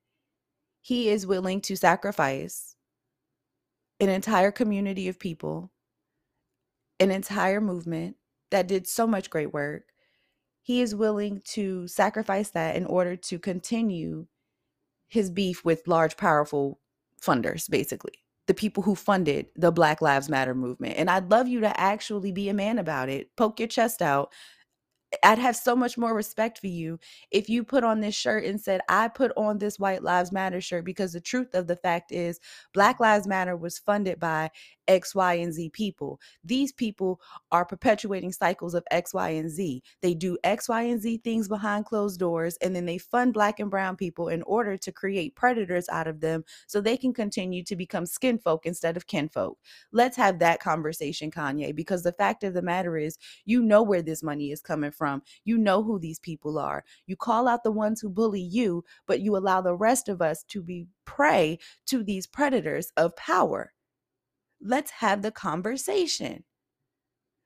He 0.81 1.09
is 1.09 1.27
willing 1.27 1.61
to 1.63 1.77
sacrifice 1.77 2.75
an 4.01 4.09
entire 4.09 4.51
community 4.51 5.07
of 5.07 5.21
people, 5.21 5.71
an 6.99 7.13
entire 7.13 7.61
movement 7.61 8.17
that 8.51 8.67
did 8.67 8.89
so 8.89 9.07
much 9.07 9.31
great 9.31 9.53
work 9.53 9.92
he 10.63 10.81
is 10.81 10.95
willing 10.95 11.43
to 11.45 11.87
sacrifice 11.89 12.51
that 12.51 12.77
in 12.77 12.87
order 12.87 13.17
to 13.17 13.39
continue 13.39 14.27
his 15.09 15.31
beef 15.31 15.65
with 15.65 15.87
large, 15.87 16.17
powerful 16.17 16.81
funders, 17.21 17.69
basically 17.69 18.15
the 18.49 18.55
people 18.55 18.83
who 18.83 18.97
funded 18.97 19.47
the 19.55 19.71
Black 19.71 20.03
Lives 20.03 20.29
Matter 20.29 20.55
movement. 20.55 20.97
And 20.97 21.09
I'd 21.09 21.31
love 21.31 21.47
you 21.47 21.61
to 21.61 21.81
actually 21.81 22.33
be 22.33 22.49
a 22.49 22.55
man 22.55 22.79
about 22.81 23.09
it. 23.09 23.29
Poke 23.37 23.61
your 23.61 23.69
chest 23.69 24.03
out 24.03 24.33
I'd 25.23 25.39
have 25.39 25.57
so 25.57 25.77
much 25.77 25.99
more 25.99 26.15
respect 26.15 26.59
for 26.59 26.69
you 26.69 26.99
if 27.31 27.49
you 27.49 27.65
put 27.65 27.85
on 27.85 28.01
this 28.01 28.15
shirt 28.15 28.45
and 28.45 28.61
said, 28.61 28.81
I 28.89 29.09
put 29.09 29.33
on 29.37 29.59
this 29.59 29.79
White 29.79 30.03
Lives 30.03 30.33
Matter 30.33 30.61
shirt 30.61 30.85
because 30.85 31.13
the 31.13 31.21
truth 31.21 31.55
of 31.55 31.67
the 31.67 31.77
fact 31.77 32.13
is, 32.13 32.41
Black 32.73 33.01
Lives 33.01 33.27
Matter 33.27 33.57
was 33.57 33.79
funded 33.79 34.19
by 34.19 34.51
X, 34.89 35.15
Y, 35.15 35.35
and 35.35 35.53
Z 35.53 35.71
people. 35.71 36.21
These 36.45 36.73
people 36.73 37.21
are 37.51 37.65
perpetuating 37.65 38.33
cycles 38.33 38.75
of 38.75 38.85
X, 38.91 39.15
Y, 39.15 39.31
and 39.31 39.51
Z. 39.51 39.83
They 40.01 40.15
do 40.15 40.39
X, 40.45 40.69
Y, 40.69 40.83
and 40.83 41.01
Z 41.01 41.19
things 41.19 41.49
behind 41.49 41.87
closed 41.87 42.19
doors, 42.19 42.57
and 42.63 42.75
then 42.75 42.87
they 42.87 42.99
fund 42.99 43.35
Black 43.35 43.61
and 43.61 43.71
Brown 43.71 43.97
people 43.97 44.29
in 44.29 44.43
order 44.43 44.77
to 44.77 44.93
create 44.93 45.37
predators 45.37 45.89
out 45.89 46.07
of 46.07 46.21
them 46.21 46.45
so 46.67 46.81
they 46.81 46.97
can 46.97 47.13
continue 47.13 47.63
to 47.65 47.77
become 47.77 48.07
skin 48.07 48.39
folk 48.39 48.67
instead 48.67 48.97
of 48.97 49.07
kinfolk. 49.07 49.59
Let's 49.93 50.17
have 50.17 50.39
that 50.41 50.61
conversation, 50.61 51.31
Kanye, 51.31 51.75
because 51.75 52.03
the 52.03 52.13
fact 52.13 52.45
of 52.45 52.55
the 52.55 52.63
matter 52.63 52.97
is, 52.97 53.19
you 53.45 53.63
know 53.63 53.83
where 53.83 54.03
this 54.03 54.23
money 54.23 54.51
is 54.51 54.61
coming 54.61 54.91
from. 54.93 55.23
You 55.45 55.59
know 55.59 55.83
who 55.83 55.99
these 55.99 56.19
people 56.19 56.59
are. 56.59 56.85
You 57.07 57.17
call 57.17 57.49
out 57.49 57.63
the 57.63 57.73
ones 57.73 58.01
who 58.01 58.09
bully 58.09 58.41
you, 58.41 58.85
but 59.07 59.21
you 59.21 59.37
allow 59.37 59.61
the 59.61 59.75
rest 59.77 60.09
of 60.09 60.23
us 60.23 60.43
to 60.45 60.63
be 60.63 60.87
prey 61.05 61.59
to 61.87 62.03
these 62.03 62.27
predators 62.27 62.93
of 62.97 63.15
power. 63.17 63.73
Let's 64.63 64.91
have 64.93 65.23
the 65.23 65.31
conversation. 65.31 66.45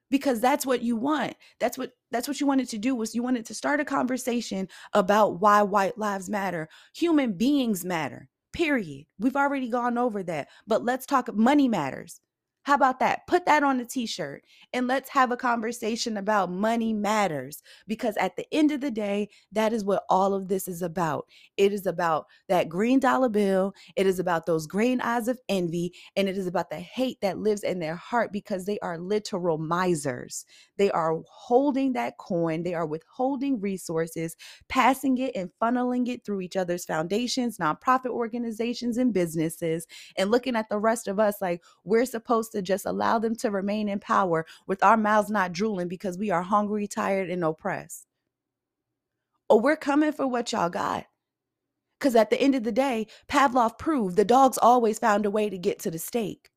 Because 0.09 0.41
that's 0.41 0.65
what 0.65 0.83
you 0.83 0.97
want. 0.97 1.35
That's 1.59 1.77
what 1.77 1.93
that's 2.13 2.29
what 2.29 2.41
you 2.41 2.47
wanted 2.47 2.69
to 2.69 2.79
do 2.79 2.95
was 2.95 3.15
you 3.15 3.25
wanted 3.25 3.45
to 3.47 3.55
start 3.55 3.81
a 3.81 3.85
conversation 3.85 4.69
about 4.93 5.41
why 5.41 5.63
white 5.63 5.99
lives 5.99 6.31
matter. 6.31 6.69
Human 6.95 7.33
beings 7.33 7.85
matter 7.85 8.29
period. 8.57 9.05
We've 9.19 9.37
already 9.37 9.69
gone 9.69 9.99
over 9.99 10.23
that 10.23 10.49
but 10.67 10.83
let's 10.83 11.05
talk 11.05 11.35
money 11.35 11.69
matters 11.69 12.21
how 12.67 12.75
about 12.75 12.99
that? 12.99 13.29
Put 13.29 13.47
that 13.47 13.63
on 13.63 13.79
a 13.79 13.85
t 13.85 14.07
shirt 14.07 14.43
and 14.73 14.89
let's 14.89 15.11
have 15.11 15.31
a 15.31 15.37
conversation 15.37 16.17
about 16.17 16.51
money 16.51 16.93
matters 16.93 17.63
because 17.87 18.17
at 18.17 18.35
the 18.35 18.45
end 18.51 18.73
of 18.73 18.81
the 18.81 18.91
day, 18.91 19.29
that 19.53 19.73
is 19.73 19.85
what 19.85 20.03
all 20.11 20.35
of 20.35 20.49
this 20.49 20.67
is 20.67 20.83
about. 20.83 21.29
It 21.57 21.73
is 21.73 21.87
about 21.87 22.27
that 22.49 22.69
green 22.69 22.99
dollar 22.99 23.29
bill, 23.29 23.73
it 23.95 24.05
is 24.05 24.19
about 24.19 24.47
those 24.47 24.67
green 24.67 25.01
eyes 25.01 25.29
of 25.29 25.39
envy, 25.49 25.93
and 26.17 26.29
it 26.29 26.37
is 26.37 26.49
about 26.49 26.71
the 26.71 26.81
hate 26.81 27.21
that 27.21 27.39
lives 27.39 27.63
in 27.63 27.79
their 27.79 27.95
heart 27.95 28.33
because 28.33 28.65
they 28.65 28.81
are 28.81 28.99
literal 28.99 29.59
misers. 29.59 30.45
They 30.77 30.91
are 30.91 31.21
holding 31.31 31.93
that 31.93 32.19
coin, 32.19 32.65
they 32.65 32.75
are 32.75 32.85
withholding 32.85 33.61
resources, 33.61 34.35
passing 34.69 35.19
it 35.19 35.37
and 35.37 35.53
funneling 35.63 36.09
it 36.09 36.25
through 36.25 36.41
each 36.41 36.57
other's 36.57 36.85
foundations, 36.85 37.59
nonprofit 37.59 38.11
organizations, 38.11 38.99
and 38.99 39.15
businesses, 39.15 39.87
and 40.17 40.33
looking 40.33 40.57
at 40.57 40.69
the 40.69 40.81
rest 40.81 41.07
of 41.07 41.21
us 41.21 41.37
like 41.41 41.63
we're 41.85 42.05
supposed 42.05 42.51
to 42.51 42.56
to 42.57 42.63
just 42.63 42.87
allow 42.87 43.19
them 43.19 43.37
to 43.37 43.51
remain 43.51 43.89
in 43.89 44.01
power 44.01 44.47
with 44.67 44.83
our 44.83 44.97
mouths 44.97 45.31
not 45.31 45.53
drooling 45.53 45.89
because 45.89 46.17
we 46.17 46.31
are 46.31 46.43
hungry, 46.43 46.87
tired, 46.89 47.29
and 47.29 47.45
oppressed. 47.45 48.07
Or 49.49 49.61
we're 49.61 49.77
coming 49.77 50.13
for 50.13 50.27
what 50.27 50.53
y'all 50.53 50.71
got. 50.71 51.05
Because 51.99 52.17
at 52.17 52.31
the 52.31 52.41
end 52.41 52.55
of 52.55 52.65
the 52.65 52.73
day, 52.73 53.07
Pavlov 53.29 53.79
proved 53.79 54.17
the 54.17 54.25
dogs 54.25 54.59
always 54.59 54.99
found 54.99 55.27
a 55.27 55.31
way 55.31 55.49
to 55.49 55.59
get 55.59 55.79
to 55.81 55.91
the 55.91 55.99
steak. 55.99 56.51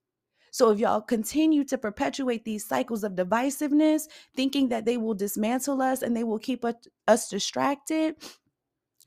So 0.52 0.72
if 0.72 0.80
y'all 0.80 1.02
continue 1.02 1.64
to 1.66 1.78
perpetuate 1.78 2.44
these 2.44 2.66
cycles 2.66 3.04
of 3.04 3.14
divisiveness, 3.14 4.08
thinking 4.36 4.70
that 4.70 4.86
they 4.86 4.98
will 4.98 5.14
dismantle 5.14 5.82
us 5.82 6.02
and 6.02 6.16
they 6.16 6.24
will 6.24 6.40
keep 6.40 6.66
us 6.66 7.30
distracted, 7.30 8.16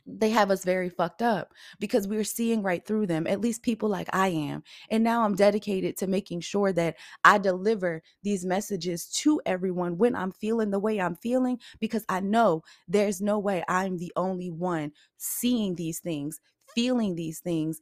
they 0.07 0.31
have 0.31 0.51
us 0.51 0.65
very 0.65 0.89
fucked 0.89 1.23
up 1.23 1.53
because 1.79 2.09
we're 2.09 2.25
seeing 2.25 2.63
right 2.63 2.85
through 2.85 3.07
them, 3.07 3.27
at 3.27 3.41
least 3.41 3.63
people 3.63 3.89
like 3.89 4.09
I 4.13 4.29
am. 4.29 4.63
And 4.91 5.05
now 5.05 5.25
I'm 5.25 5.35
dedicated 5.35 5.97
to 5.99 6.07
making 6.07 6.41
sure 6.41 6.73
that 6.73 6.97
I 7.25 7.39
deliver 7.39 8.03
these 8.23 8.45
messages 8.45 9.07
to 9.09 9.41
everyone 9.47 9.99
when 9.99 10.15
I'm 10.17 10.33
feeling 10.33 10.71
the 10.71 10.79
way 10.81 11.01
I'm 11.01 11.17
feeling 11.17 11.59
because 11.81 12.05
I 12.09 12.21
know 12.21 12.63
there's 12.89 13.21
no 13.21 13.39
way 13.39 13.65
I'm 13.69 13.99
the 13.99 14.13
only 14.17 14.51
one 14.51 14.93
seeing 15.19 15.75
these 15.77 16.01
things, 16.01 16.41
feeling 16.75 17.15
these 17.15 17.41
things, 17.41 17.81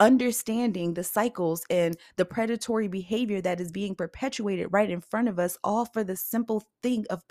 understanding 0.00 0.94
the 0.94 1.04
cycles 1.04 1.64
and 1.70 1.96
the 2.16 2.24
predatory 2.24 2.88
behavior 2.88 3.40
that 3.42 3.60
is 3.60 3.70
being 3.70 3.94
perpetuated 3.94 4.68
right 4.72 4.90
in 4.90 5.00
front 5.00 5.28
of 5.28 5.38
us, 5.38 5.58
all 5.62 5.84
for 5.84 6.02
the 6.02 6.16
simple 6.16 6.64
thing 6.82 7.04
of 7.10 7.22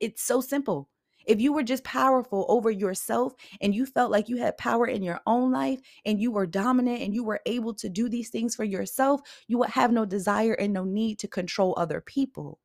it's 0.00 0.22
so 0.22 0.40
simple. 0.40 0.88
If 1.26 1.40
you 1.40 1.52
were 1.52 1.62
just 1.62 1.84
powerful 1.84 2.46
over 2.48 2.70
yourself 2.70 3.34
and 3.60 3.74
you 3.74 3.86
felt 3.86 4.10
like 4.10 4.28
you 4.28 4.36
had 4.36 4.56
power 4.56 4.86
in 4.86 5.02
your 5.02 5.20
own 5.26 5.52
life 5.52 5.80
and 6.04 6.20
you 6.20 6.30
were 6.32 6.46
dominant 6.46 7.02
and 7.02 7.14
you 7.14 7.24
were 7.24 7.40
able 7.46 7.74
to 7.74 7.88
do 7.88 8.08
these 8.08 8.30
things 8.30 8.54
for 8.54 8.64
yourself, 8.64 9.20
you 9.46 9.58
would 9.58 9.70
have 9.70 9.92
no 9.92 10.04
desire 10.04 10.54
and 10.54 10.72
no 10.72 10.84
need 10.84 11.18
to 11.20 11.28
control 11.28 11.74
other 11.76 12.00
people. 12.00 12.58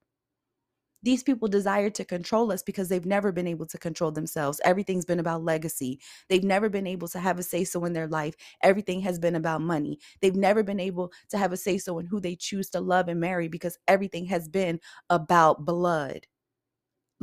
These 1.05 1.21
people 1.21 1.47
desire 1.47 1.91
to 1.91 2.03
control 2.03 2.51
us 2.51 2.63
because 2.63 2.89
they've 2.89 3.05
never 3.05 3.31
been 3.31 3.45
able 3.45 3.67
to 3.67 3.77
control 3.77 4.11
themselves. 4.11 4.59
Everything's 4.65 5.05
been 5.05 5.19
about 5.19 5.43
legacy. 5.43 5.99
They've 6.29 6.43
never 6.43 6.67
been 6.67 6.87
able 6.87 7.07
to 7.09 7.19
have 7.19 7.37
a 7.37 7.43
say 7.43 7.63
so 7.63 7.85
in 7.85 7.93
their 7.93 8.07
life. 8.07 8.33
Everything 8.63 9.01
has 9.01 9.19
been 9.19 9.35
about 9.35 9.61
money. 9.61 9.99
They've 10.21 10.35
never 10.35 10.63
been 10.63 10.79
able 10.79 11.11
to 11.29 11.37
have 11.37 11.53
a 11.53 11.57
say 11.57 11.77
so 11.77 11.99
in 11.99 12.07
who 12.07 12.19
they 12.19 12.35
choose 12.35 12.71
to 12.71 12.79
love 12.79 13.07
and 13.07 13.19
marry 13.19 13.47
because 13.47 13.77
everything 13.87 14.25
has 14.25 14.47
been 14.49 14.79
about 15.11 15.63
blood 15.63 16.25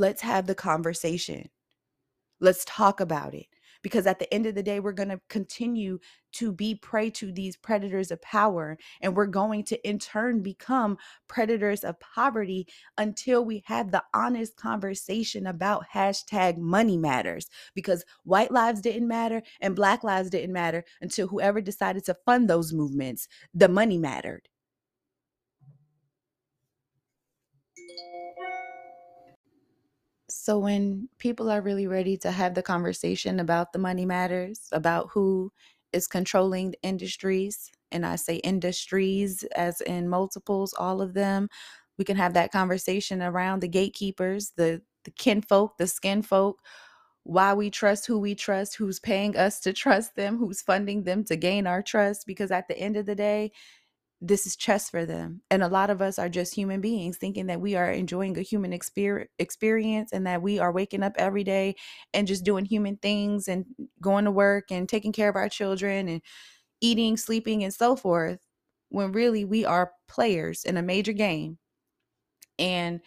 let's 0.02 0.20
have 0.20 0.48
the 0.48 0.54
conversation. 0.54 1.48
Let's 2.40 2.64
talk 2.64 2.98
about 2.98 3.34
it 3.34 3.46
because 3.82 4.04
at 4.04 4.18
the 4.18 4.32
end 4.34 4.46
of 4.46 4.56
the 4.56 4.62
day, 4.62 4.80
we're 4.80 4.90
going 4.90 5.10
to 5.10 5.20
continue 5.28 6.00
to 6.32 6.52
be 6.52 6.74
prey 6.74 7.08
to 7.10 7.30
these 7.30 7.56
predators 7.56 8.10
of 8.10 8.20
power. 8.20 8.76
And 9.00 9.14
we're 9.14 9.26
going 9.26 9.62
to, 9.66 9.88
in 9.88 10.00
turn, 10.00 10.42
become 10.42 10.98
predators 11.28 11.84
of 11.84 12.00
poverty 12.00 12.66
until 12.98 13.44
we 13.44 13.62
have 13.66 13.92
the 13.92 14.02
honest 14.12 14.56
conversation 14.56 15.46
about 15.46 15.84
hashtag 15.94 16.58
money 16.58 16.98
matters. 16.98 17.48
Because 17.72 18.04
white 18.24 18.50
lives 18.50 18.80
didn't 18.80 19.06
matter 19.06 19.40
and 19.60 19.76
black 19.76 20.02
lives 20.02 20.30
didn't 20.30 20.52
matter 20.52 20.82
until 21.00 21.28
whoever 21.28 21.60
decided 21.60 22.04
to 22.06 22.16
fund 22.26 22.50
those 22.50 22.72
movements, 22.72 23.28
the 23.54 23.68
money 23.68 23.98
mattered. 23.98 24.48
So 30.36 30.58
when 30.58 31.08
people 31.18 31.50
are 31.50 31.60
really 31.62 31.86
ready 31.86 32.16
to 32.18 32.30
have 32.30 32.54
the 32.54 32.62
conversation 32.62 33.40
about 33.40 33.72
the 33.72 33.78
money 33.78 34.06
matters, 34.06 34.68
about 34.72 35.10
who 35.10 35.52
is 35.92 36.06
controlling 36.06 36.70
the 36.72 36.82
industries, 36.82 37.70
and 37.90 38.06
I 38.06 38.16
say 38.16 38.36
industries 38.36 39.44
as 39.56 39.80
in 39.82 40.08
multiples, 40.08 40.72
all 40.74 41.02
of 41.02 41.14
them, 41.14 41.48
we 41.98 42.04
can 42.04 42.16
have 42.16 42.34
that 42.34 42.52
conversation 42.52 43.22
around 43.22 43.60
the 43.60 43.68
gatekeepers, 43.68 44.52
the 44.56 44.82
the 45.04 45.10
kinfolk, 45.10 45.78
the 45.78 45.86
skin 45.88 46.22
folk, 46.22 46.60
why 47.24 47.54
we 47.54 47.70
trust 47.70 48.06
who 48.06 48.18
we 48.18 48.34
trust, 48.34 48.76
who's 48.76 48.98
paying 49.00 49.36
us 49.36 49.60
to 49.60 49.72
trust 49.72 50.16
them, 50.16 50.38
who's 50.38 50.62
funding 50.62 51.04
them 51.04 51.24
to 51.24 51.36
gain 51.36 51.66
our 51.66 51.82
trust. 51.82 52.26
Because 52.26 52.50
at 52.50 52.68
the 52.68 52.78
end 52.78 52.96
of 52.96 53.06
the 53.06 53.14
day, 53.14 53.52
this 54.24 54.46
is 54.46 54.56
chess 54.56 54.88
for 54.88 55.04
them. 55.04 55.42
And 55.50 55.62
a 55.64 55.68
lot 55.68 55.90
of 55.90 56.00
us 56.00 56.18
are 56.18 56.28
just 56.28 56.54
human 56.54 56.80
beings 56.80 57.18
thinking 57.18 57.46
that 57.46 57.60
we 57.60 57.74
are 57.74 57.90
enjoying 57.90 58.38
a 58.38 58.42
human 58.42 58.70
exper- 58.70 59.26
experience 59.40 60.12
and 60.12 60.26
that 60.28 60.42
we 60.42 60.60
are 60.60 60.72
waking 60.72 61.02
up 61.02 61.14
every 61.18 61.44
day 61.44 61.74
and 62.14 62.28
just 62.28 62.44
doing 62.44 62.64
human 62.64 62.96
things 62.98 63.48
and 63.48 63.66
going 64.00 64.24
to 64.24 64.30
work 64.30 64.70
and 64.70 64.88
taking 64.88 65.12
care 65.12 65.28
of 65.28 65.36
our 65.36 65.48
children 65.48 66.08
and 66.08 66.22
eating, 66.80 67.16
sleeping, 67.16 67.64
and 67.64 67.74
so 67.74 67.96
forth, 67.96 68.40
when 68.90 69.12
really 69.12 69.44
we 69.44 69.64
are 69.64 69.92
players 70.08 70.64
in 70.64 70.76
a 70.76 70.82
major 70.82 71.12
game. 71.12 71.58
And 72.58 73.00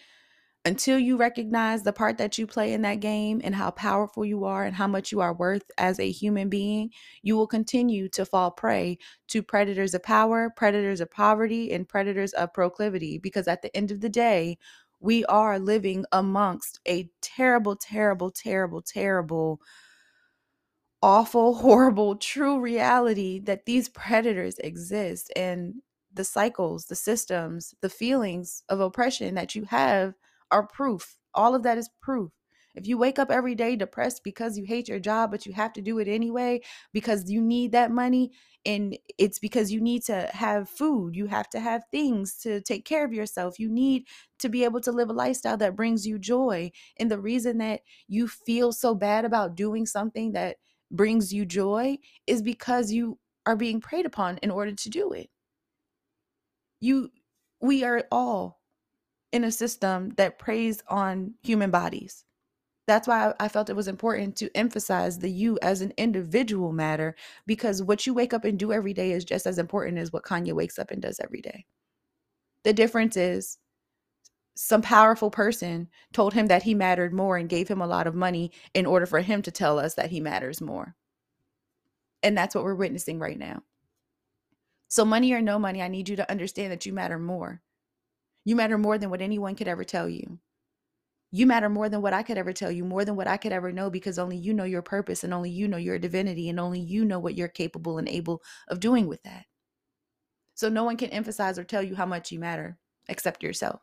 until 0.65 0.97
you 0.97 1.15
recognize 1.15 1.83
the 1.83 1.93
part 1.93 2.17
that 2.17 2.37
you 2.37 2.47
play 2.47 2.73
in 2.73 2.81
that 2.81 2.99
game 2.99 3.39
and 3.43 3.53
how 3.53 3.69
powerful 3.71 4.25
you 4.25 4.45
are 4.45 4.63
and 4.65 4.75
how 4.75 4.87
much 4.87 5.11
you 5.11 5.21
are 5.21 5.33
worth 5.33 5.69
as 5.77 5.99
a 5.99 6.11
human 6.11 6.49
being, 6.49 6.91
you 7.21 7.35
will 7.37 7.47
continue 7.47 8.09
to 8.09 8.25
fall 8.25 8.49
prey 8.51 8.97
to 9.27 9.43
predators 9.43 9.93
of 9.93 10.01
power, 10.03 10.49
predators 10.49 11.01
of 11.01 11.11
poverty, 11.11 11.71
and 11.71 11.87
predators 11.87 12.33
of 12.33 12.51
proclivity. 12.53 13.19
Because 13.19 13.47
at 13.47 13.61
the 13.61 13.75
end 13.77 13.91
of 13.91 14.01
the 14.01 14.09
day, 14.09 14.57
we 14.99 15.23
are 15.25 15.59
living 15.59 16.05
amongst 16.11 16.79
a 16.87 17.09
terrible, 17.21 17.75
terrible, 17.75 18.31
terrible, 18.31 18.81
terrible, 18.81 19.61
awful, 21.01 21.55
horrible, 21.61 22.15
true 22.15 22.59
reality 22.59 23.39
that 23.39 23.65
these 23.65 23.89
predators 23.89 24.57
exist. 24.59 25.31
And 25.35 25.75
the 26.13 26.23
cycles, 26.23 26.85
the 26.85 26.95
systems, 26.95 27.75
the 27.81 27.89
feelings 27.89 28.63
of 28.69 28.79
oppression 28.79 29.35
that 29.35 29.53
you 29.53 29.65
have 29.65 30.13
are 30.51 30.67
proof. 30.67 31.17
All 31.33 31.55
of 31.55 31.63
that 31.63 31.77
is 31.77 31.89
proof. 32.01 32.31
If 32.75 32.87
you 32.87 32.97
wake 32.97 33.19
up 33.19 33.31
every 33.31 33.55
day 33.55 33.75
depressed 33.77 34.21
because 34.23 34.57
you 34.57 34.65
hate 34.65 34.89
your 34.89 34.99
job, 34.99 35.31
but 35.31 35.45
you 35.45 35.53
have 35.53 35.71
to 35.73 35.81
do 35.81 35.97
it 35.99 36.09
anyway 36.09 36.61
because 36.91 37.29
you 37.29 37.41
need 37.41 37.71
that 37.71 37.89
money, 37.91 38.31
and 38.65 38.97
it's 39.17 39.39
because 39.39 39.71
you 39.71 39.79
need 39.79 40.03
to 40.05 40.29
have 40.33 40.67
food, 40.67 41.15
you 41.15 41.27
have 41.27 41.49
to 41.51 41.59
have 41.59 41.83
things 41.91 42.35
to 42.39 42.61
take 42.61 42.83
care 42.83 43.05
of 43.05 43.13
yourself. 43.13 43.59
You 43.59 43.69
need 43.69 44.07
to 44.39 44.49
be 44.49 44.63
able 44.63 44.81
to 44.81 44.91
live 44.91 45.09
a 45.09 45.13
lifestyle 45.13 45.55
that 45.57 45.75
brings 45.75 46.05
you 46.05 46.19
joy. 46.19 46.71
And 46.97 47.09
the 47.09 47.19
reason 47.19 47.59
that 47.59 47.81
you 48.07 48.27
feel 48.27 48.73
so 48.73 48.95
bad 48.95 49.23
about 49.23 49.55
doing 49.55 49.85
something 49.85 50.33
that 50.33 50.57
brings 50.91 51.31
you 51.31 51.45
joy 51.45 51.97
is 52.27 52.41
because 52.41 52.91
you 52.91 53.19
are 53.45 53.55
being 53.55 53.79
preyed 53.79 54.05
upon 54.05 54.37
in 54.39 54.51
order 54.51 54.73
to 54.73 54.89
do 54.89 55.11
it. 55.13 55.29
You, 56.79 57.09
we 57.61 57.83
are 57.83 58.03
all 58.11 58.59
in 59.35 59.43
a 59.43 59.51
system 59.51 60.11
that 60.15 60.39
preys 60.39 60.81
on 60.87 61.33
human 61.43 61.69
bodies. 61.69 62.23
That's 62.87 63.05
why 63.05 63.33
I 63.37 63.49
felt 63.49 63.69
it 63.69 63.75
was 63.75 63.89
important 63.89 64.37
to 64.37 64.55
emphasize 64.55 65.19
the 65.19 65.29
you 65.29 65.59
as 65.61 65.81
an 65.81 65.91
individual 65.97 66.71
matter 66.71 67.17
because 67.45 67.83
what 67.83 68.07
you 68.07 68.13
wake 68.13 68.33
up 68.33 68.45
and 68.45 68.57
do 68.57 68.71
every 68.71 68.93
day 68.93 69.11
is 69.11 69.25
just 69.25 69.45
as 69.45 69.57
important 69.57 69.97
as 69.97 70.13
what 70.13 70.23
Kanye 70.23 70.53
wakes 70.53 70.79
up 70.79 70.89
and 70.89 71.01
does 71.01 71.19
every 71.19 71.41
day. 71.41 71.65
The 72.63 72.71
difference 72.71 73.17
is 73.17 73.57
some 74.55 74.81
powerful 74.81 75.29
person 75.29 75.89
told 76.13 76.33
him 76.33 76.45
that 76.47 76.63
he 76.63 76.73
mattered 76.73 77.13
more 77.13 77.35
and 77.35 77.49
gave 77.49 77.67
him 77.67 77.81
a 77.81 77.87
lot 77.87 78.07
of 78.07 78.15
money 78.15 78.53
in 78.73 78.85
order 78.85 79.05
for 79.05 79.19
him 79.19 79.41
to 79.41 79.51
tell 79.51 79.77
us 79.77 79.95
that 79.95 80.11
he 80.11 80.21
matters 80.21 80.61
more. 80.61 80.95
And 82.23 82.37
that's 82.37 82.55
what 82.55 82.63
we're 82.63 82.73
witnessing 82.73 83.19
right 83.19 83.37
now. 83.37 83.63
So, 84.87 85.03
money 85.03 85.33
or 85.33 85.41
no 85.41 85.59
money, 85.59 85.81
I 85.81 85.89
need 85.89 86.07
you 86.07 86.15
to 86.15 86.31
understand 86.31 86.71
that 86.71 86.85
you 86.85 86.93
matter 86.93 87.19
more. 87.19 87.61
You 88.45 88.55
matter 88.55 88.77
more 88.77 88.97
than 88.97 89.09
what 89.09 89.21
anyone 89.21 89.55
could 89.55 89.67
ever 89.67 89.83
tell 89.83 90.07
you. 90.07 90.39
You 91.31 91.47
matter 91.47 91.67
more 91.67 91.89
than 91.89 92.01
what 92.01 92.13
I 92.13 92.23
could 92.23 92.37
ever 92.37 92.53
tell 92.53 92.71
you, 92.71 92.85
more 92.85 93.03
than 93.03 93.15
what 93.15 93.27
I 93.27 93.37
could 93.37 93.51
ever 93.51 93.71
know, 93.71 93.89
because 93.89 94.17
only 94.17 94.37
you 94.37 94.53
know 94.53 94.63
your 94.63 94.83
purpose 94.83 95.23
and 95.23 95.33
only 95.33 95.49
you 95.49 95.67
know 95.67 95.77
your 95.77 95.99
divinity 95.99 96.47
and 96.47 96.59
only 96.59 96.79
you 96.79 97.03
know 97.03 97.19
what 97.19 97.35
you're 97.35 97.49
capable 97.49 97.97
and 97.97 98.07
able 98.07 98.41
of 98.69 98.79
doing 98.79 99.07
with 99.07 99.21
that. 99.23 99.45
So 100.53 100.69
no 100.69 100.85
one 100.85 100.95
can 100.95 101.09
emphasize 101.09 101.59
or 101.59 101.65
tell 101.65 101.83
you 101.83 101.95
how 101.95 102.05
much 102.05 102.31
you 102.31 102.39
matter 102.39 102.77
except 103.09 103.43
yourself. 103.43 103.81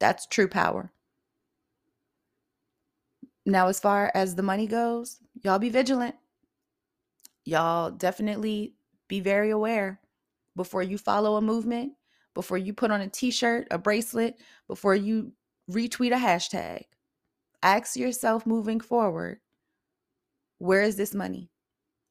That's 0.00 0.26
true 0.26 0.48
power. 0.48 0.90
Now, 3.44 3.68
as 3.68 3.78
far 3.80 4.10
as 4.14 4.34
the 4.34 4.42
money 4.42 4.66
goes, 4.66 5.18
y'all 5.42 5.58
be 5.58 5.68
vigilant. 5.68 6.14
Y'all 7.44 7.90
definitely 7.90 8.74
be 9.06 9.20
very 9.20 9.50
aware 9.50 10.00
before 10.56 10.82
you 10.82 10.96
follow 10.96 11.36
a 11.36 11.42
movement 11.42 11.92
before 12.34 12.58
you 12.58 12.72
put 12.74 12.90
on 12.90 13.00
a 13.00 13.08
t 13.08 13.30
shirt, 13.30 13.66
a 13.70 13.78
bracelet, 13.78 14.38
before 14.68 14.94
you 14.94 15.32
retweet 15.70 16.12
a 16.12 16.16
hashtag. 16.16 16.82
Ask 17.62 17.96
yourself 17.96 18.46
moving 18.46 18.80
forward 18.80 19.38
where 20.58 20.82
is 20.82 20.96
this 20.96 21.14
money? 21.14 21.50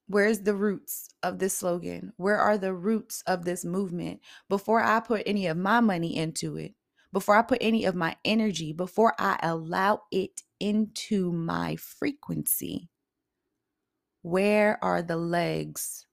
Where 0.08 0.26
is 0.26 0.44
the 0.44 0.56
roots 0.56 1.10
of 1.24 1.40
this 1.40 1.58
slogan? 1.58 2.14
Where 2.18 2.38
are 2.38 2.58
the 2.58 2.74
roots 2.74 3.24
of 3.26 3.46
this 3.46 3.64
movement? 3.64 4.20
Before 4.50 4.82
I 4.84 5.00
put 5.00 5.24
any 5.26 5.48
of 5.48 5.58
my 5.58 5.80
money 5.80 6.16
into 6.16 6.58
it, 6.58 6.74
before 7.14 7.38
I 7.38 7.42
put 7.42 7.60
any 7.62 7.86
of 7.86 7.96
my 7.96 8.16
energy, 8.26 8.74
before 8.74 9.14
I 9.18 9.40
allow 9.42 10.02
it 10.12 10.42
into 10.60 11.32
my 11.32 11.78
frequency, 11.78 12.90
where 14.24 14.84
are 14.84 15.02
the 15.02 15.18
legs? 15.18 16.06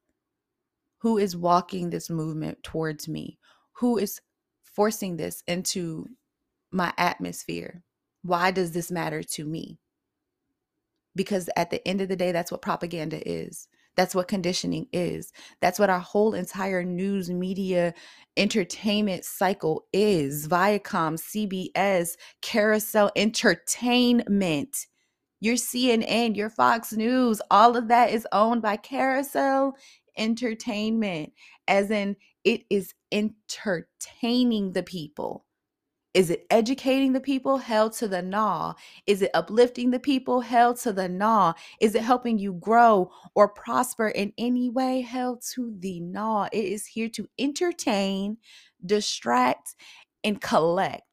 Who 0.99 1.19
is 1.19 1.37
walking 1.37 1.91
this 1.91 2.11
movement 2.11 2.63
towards 2.63 3.09
me? 3.09 3.40
Who 3.81 3.97
is 3.97 4.21
forcing 4.63 5.17
this 5.17 5.43
into 5.49 6.07
my 6.71 6.93
atmosphere? 6.99 7.83
Why 8.23 8.51
does 8.51 8.73
this 8.73 8.91
matter 8.91 9.23
to 9.23 9.45
me? 9.45 9.79
Because 11.17 11.49
at 11.57 11.71
the 11.71 11.87
end 11.89 12.03
of 12.03 12.09
the 12.09 12.17
day, 12.17 12.31
that's 12.31 12.53
what 12.53 12.63
propaganda 12.63 13.27
is. 13.27 13.69
That's 13.97 14.15
what 14.15 14.29
conditioning 14.29 14.87
is. 14.93 15.33
That's 15.61 15.79
what 15.79 15.91
our 15.91 15.99
whole 15.99 16.35
entire 16.35 16.85
news 16.85 17.31
media 17.31 17.95
entertainment 18.37 19.25
cycle 19.25 19.87
is. 19.95 20.47
Viacom, 20.47 21.19
CBS, 21.19 22.11
carousel 22.43 23.11
entertainment. 23.17 24.87
Your 25.41 25.57
CNN, 25.57 26.37
your 26.37 26.51
Fox 26.51 26.93
News, 26.93 27.41
all 27.51 27.79
of 27.79 27.89
that 27.89 28.11
is 28.11 28.29
owned 28.31 28.61
by 28.61 28.77
carousel 28.77 29.75
entertainment, 30.19 31.33
as 31.67 31.91
in 31.91 32.15
it 32.45 32.63
is 32.71 32.95
entertaining 33.13 34.73
the 34.73 34.83
people. 34.83 35.45
Is 36.13 36.29
it 36.31 36.45
educating 36.51 37.13
the 37.13 37.21
people? 37.21 37.59
Hell 37.59 37.89
to 37.91 38.09
the 38.09 38.21
gnaw. 38.21 38.75
Is 39.07 39.23
it 39.23 39.31
uplifting 39.33 39.93
the 39.93 40.01
people? 40.01 40.41
Hell 40.41 40.75
to 40.75 40.93
the 40.93 41.09
gnaw. 41.09 41.53
Is 41.81 41.95
it 41.95 42.03
helping 42.03 42.37
you 42.37 42.55
grow 42.55 43.13
or 43.37 43.49
prosper 43.49 44.09
in 44.09 44.33
any 44.37 44.71
way? 44.71 45.03
Hell 45.03 45.41
to 45.55 45.73
the 45.79 46.01
gnaw. 46.01 46.49
It 46.53 46.65
is 46.65 46.85
here 46.87 47.09
to 47.11 47.29
entertain, 47.39 48.39
distract, 48.85 49.77
and 50.25 50.41
collect. 50.41 51.05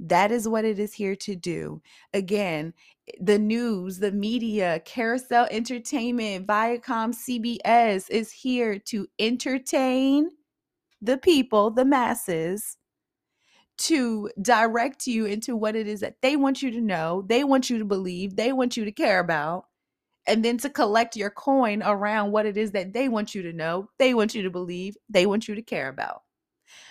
That 0.00 0.32
is 0.32 0.48
what 0.48 0.64
it 0.64 0.78
is 0.78 0.94
here 0.94 1.16
to 1.16 1.36
do. 1.36 1.82
Again, 2.14 2.72
the 3.20 3.38
news, 3.38 3.98
the 3.98 4.12
media, 4.12 4.80
carousel 4.84 5.46
entertainment, 5.50 6.46
Viacom, 6.46 7.12
CBS 7.12 8.08
is 8.08 8.30
here 8.30 8.78
to 8.78 9.08
entertain 9.18 10.30
the 11.00 11.18
people, 11.18 11.70
the 11.70 11.84
masses, 11.84 12.76
to 13.78 14.30
direct 14.42 15.06
you 15.06 15.24
into 15.26 15.54
what 15.54 15.76
it 15.76 15.86
is 15.86 16.00
that 16.00 16.16
they 16.20 16.36
want 16.36 16.62
you 16.62 16.70
to 16.70 16.80
know, 16.80 17.24
they 17.28 17.44
want 17.44 17.70
you 17.70 17.78
to 17.78 17.84
believe, 17.84 18.34
they 18.34 18.52
want 18.52 18.76
you 18.76 18.84
to 18.84 18.92
care 18.92 19.20
about, 19.20 19.66
and 20.26 20.44
then 20.44 20.58
to 20.58 20.68
collect 20.68 21.16
your 21.16 21.30
coin 21.30 21.82
around 21.84 22.32
what 22.32 22.46
it 22.46 22.56
is 22.56 22.72
that 22.72 22.92
they 22.92 23.08
want 23.08 23.34
you 23.34 23.42
to 23.42 23.52
know, 23.52 23.88
they 23.98 24.14
want 24.14 24.34
you 24.34 24.42
to 24.42 24.50
believe, 24.50 24.96
they 25.08 25.26
want 25.26 25.46
you 25.46 25.54
to 25.54 25.62
care 25.62 25.88
about. 25.88 26.22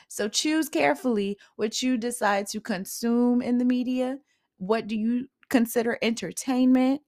So 0.08 0.30
choose 0.30 0.70
carefully 0.70 1.38
what 1.58 1.84
you 1.84 1.98
decide 1.98 2.48
to 2.48 2.62
consume 2.62 3.42
in 3.42 3.58
the 3.58 3.66
media. 3.66 4.20
What 4.58 4.88
do 4.88 4.96
you 4.96 5.28
consider 5.50 5.98
entertainment. 6.02 7.02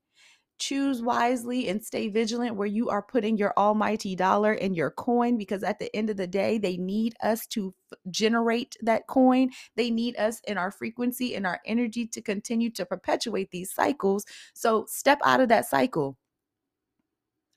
Choose 0.60 1.02
wisely 1.02 1.70
and 1.70 1.84
stay 1.84 2.10
vigilant 2.10 2.56
where 2.56 2.68
you 2.68 2.90
are 2.90 3.02
putting 3.02 3.38
your 3.38 3.54
almighty 3.58 4.16
dollar 4.16 4.54
and 4.54 4.76
your 4.76 4.92
coin 4.92 5.38
because 5.38 5.64
at 5.64 5.80
the 5.80 5.94
end 5.96 6.10
of 6.10 6.18
the 6.18 6.28
day, 6.28 6.58
they 6.58 6.76
need 6.78 7.16
us 7.24 7.48
to 7.48 7.74
f- 7.92 7.98
generate 8.12 8.76
that 8.82 9.08
coin. 9.08 9.52
They 9.76 9.90
need 9.90 10.18
us 10.18 10.42
in 10.48 10.58
our 10.58 10.70
frequency 10.70 11.34
and 11.36 11.48
our 11.48 11.62
energy 11.66 12.06
to 12.08 12.22
continue 12.22 12.70
to 12.72 12.86
perpetuate 12.86 13.52
these 13.52 13.74
cycles. 13.74 14.26
So 14.54 14.86
step 14.88 15.20
out 15.24 15.40
of 15.40 15.48
that 15.50 15.66
cycle. 15.66 16.18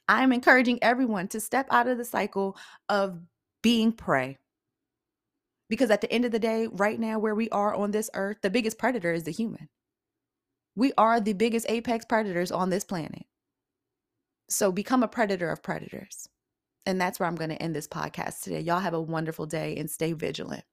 I'm 0.08 0.32
encouraging 0.32 0.78
everyone 0.82 1.28
to 1.28 1.40
step 1.40 1.66
out 1.70 1.88
of 1.88 1.98
the 1.98 2.04
cycle 2.04 2.56
of 2.88 3.18
being 3.62 3.92
prey. 3.92 4.38
Because 5.68 5.90
at 5.90 6.02
the 6.02 6.12
end 6.12 6.24
of 6.24 6.32
the 6.32 6.38
day, 6.38 6.68
right 6.70 7.00
now, 7.00 7.18
where 7.18 7.34
we 7.34 7.48
are 7.50 7.74
on 7.74 7.90
this 7.90 8.10
earth, 8.14 8.38
the 8.42 8.50
biggest 8.50 8.78
predator 8.78 9.12
is 9.12 9.24
the 9.24 9.32
human. 9.32 9.68
We 10.74 10.92
are 10.96 11.20
the 11.20 11.34
biggest 11.34 11.66
apex 11.68 12.04
predators 12.04 12.50
on 12.50 12.70
this 12.70 12.84
planet. 12.84 13.24
So 14.48 14.72
become 14.72 15.02
a 15.02 15.08
predator 15.08 15.50
of 15.50 15.62
predators. 15.62 16.28
And 16.84 17.00
that's 17.00 17.20
where 17.20 17.28
I'm 17.28 17.36
going 17.36 17.50
to 17.50 17.62
end 17.62 17.76
this 17.76 17.88
podcast 17.88 18.42
today. 18.42 18.60
Y'all 18.60 18.80
have 18.80 18.94
a 18.94 19.00
wonderful 19.00 19.46
day 19.46 19.76
and 19.76 19.90
stay 19.90 20.12
vigilant. 20.12 20.64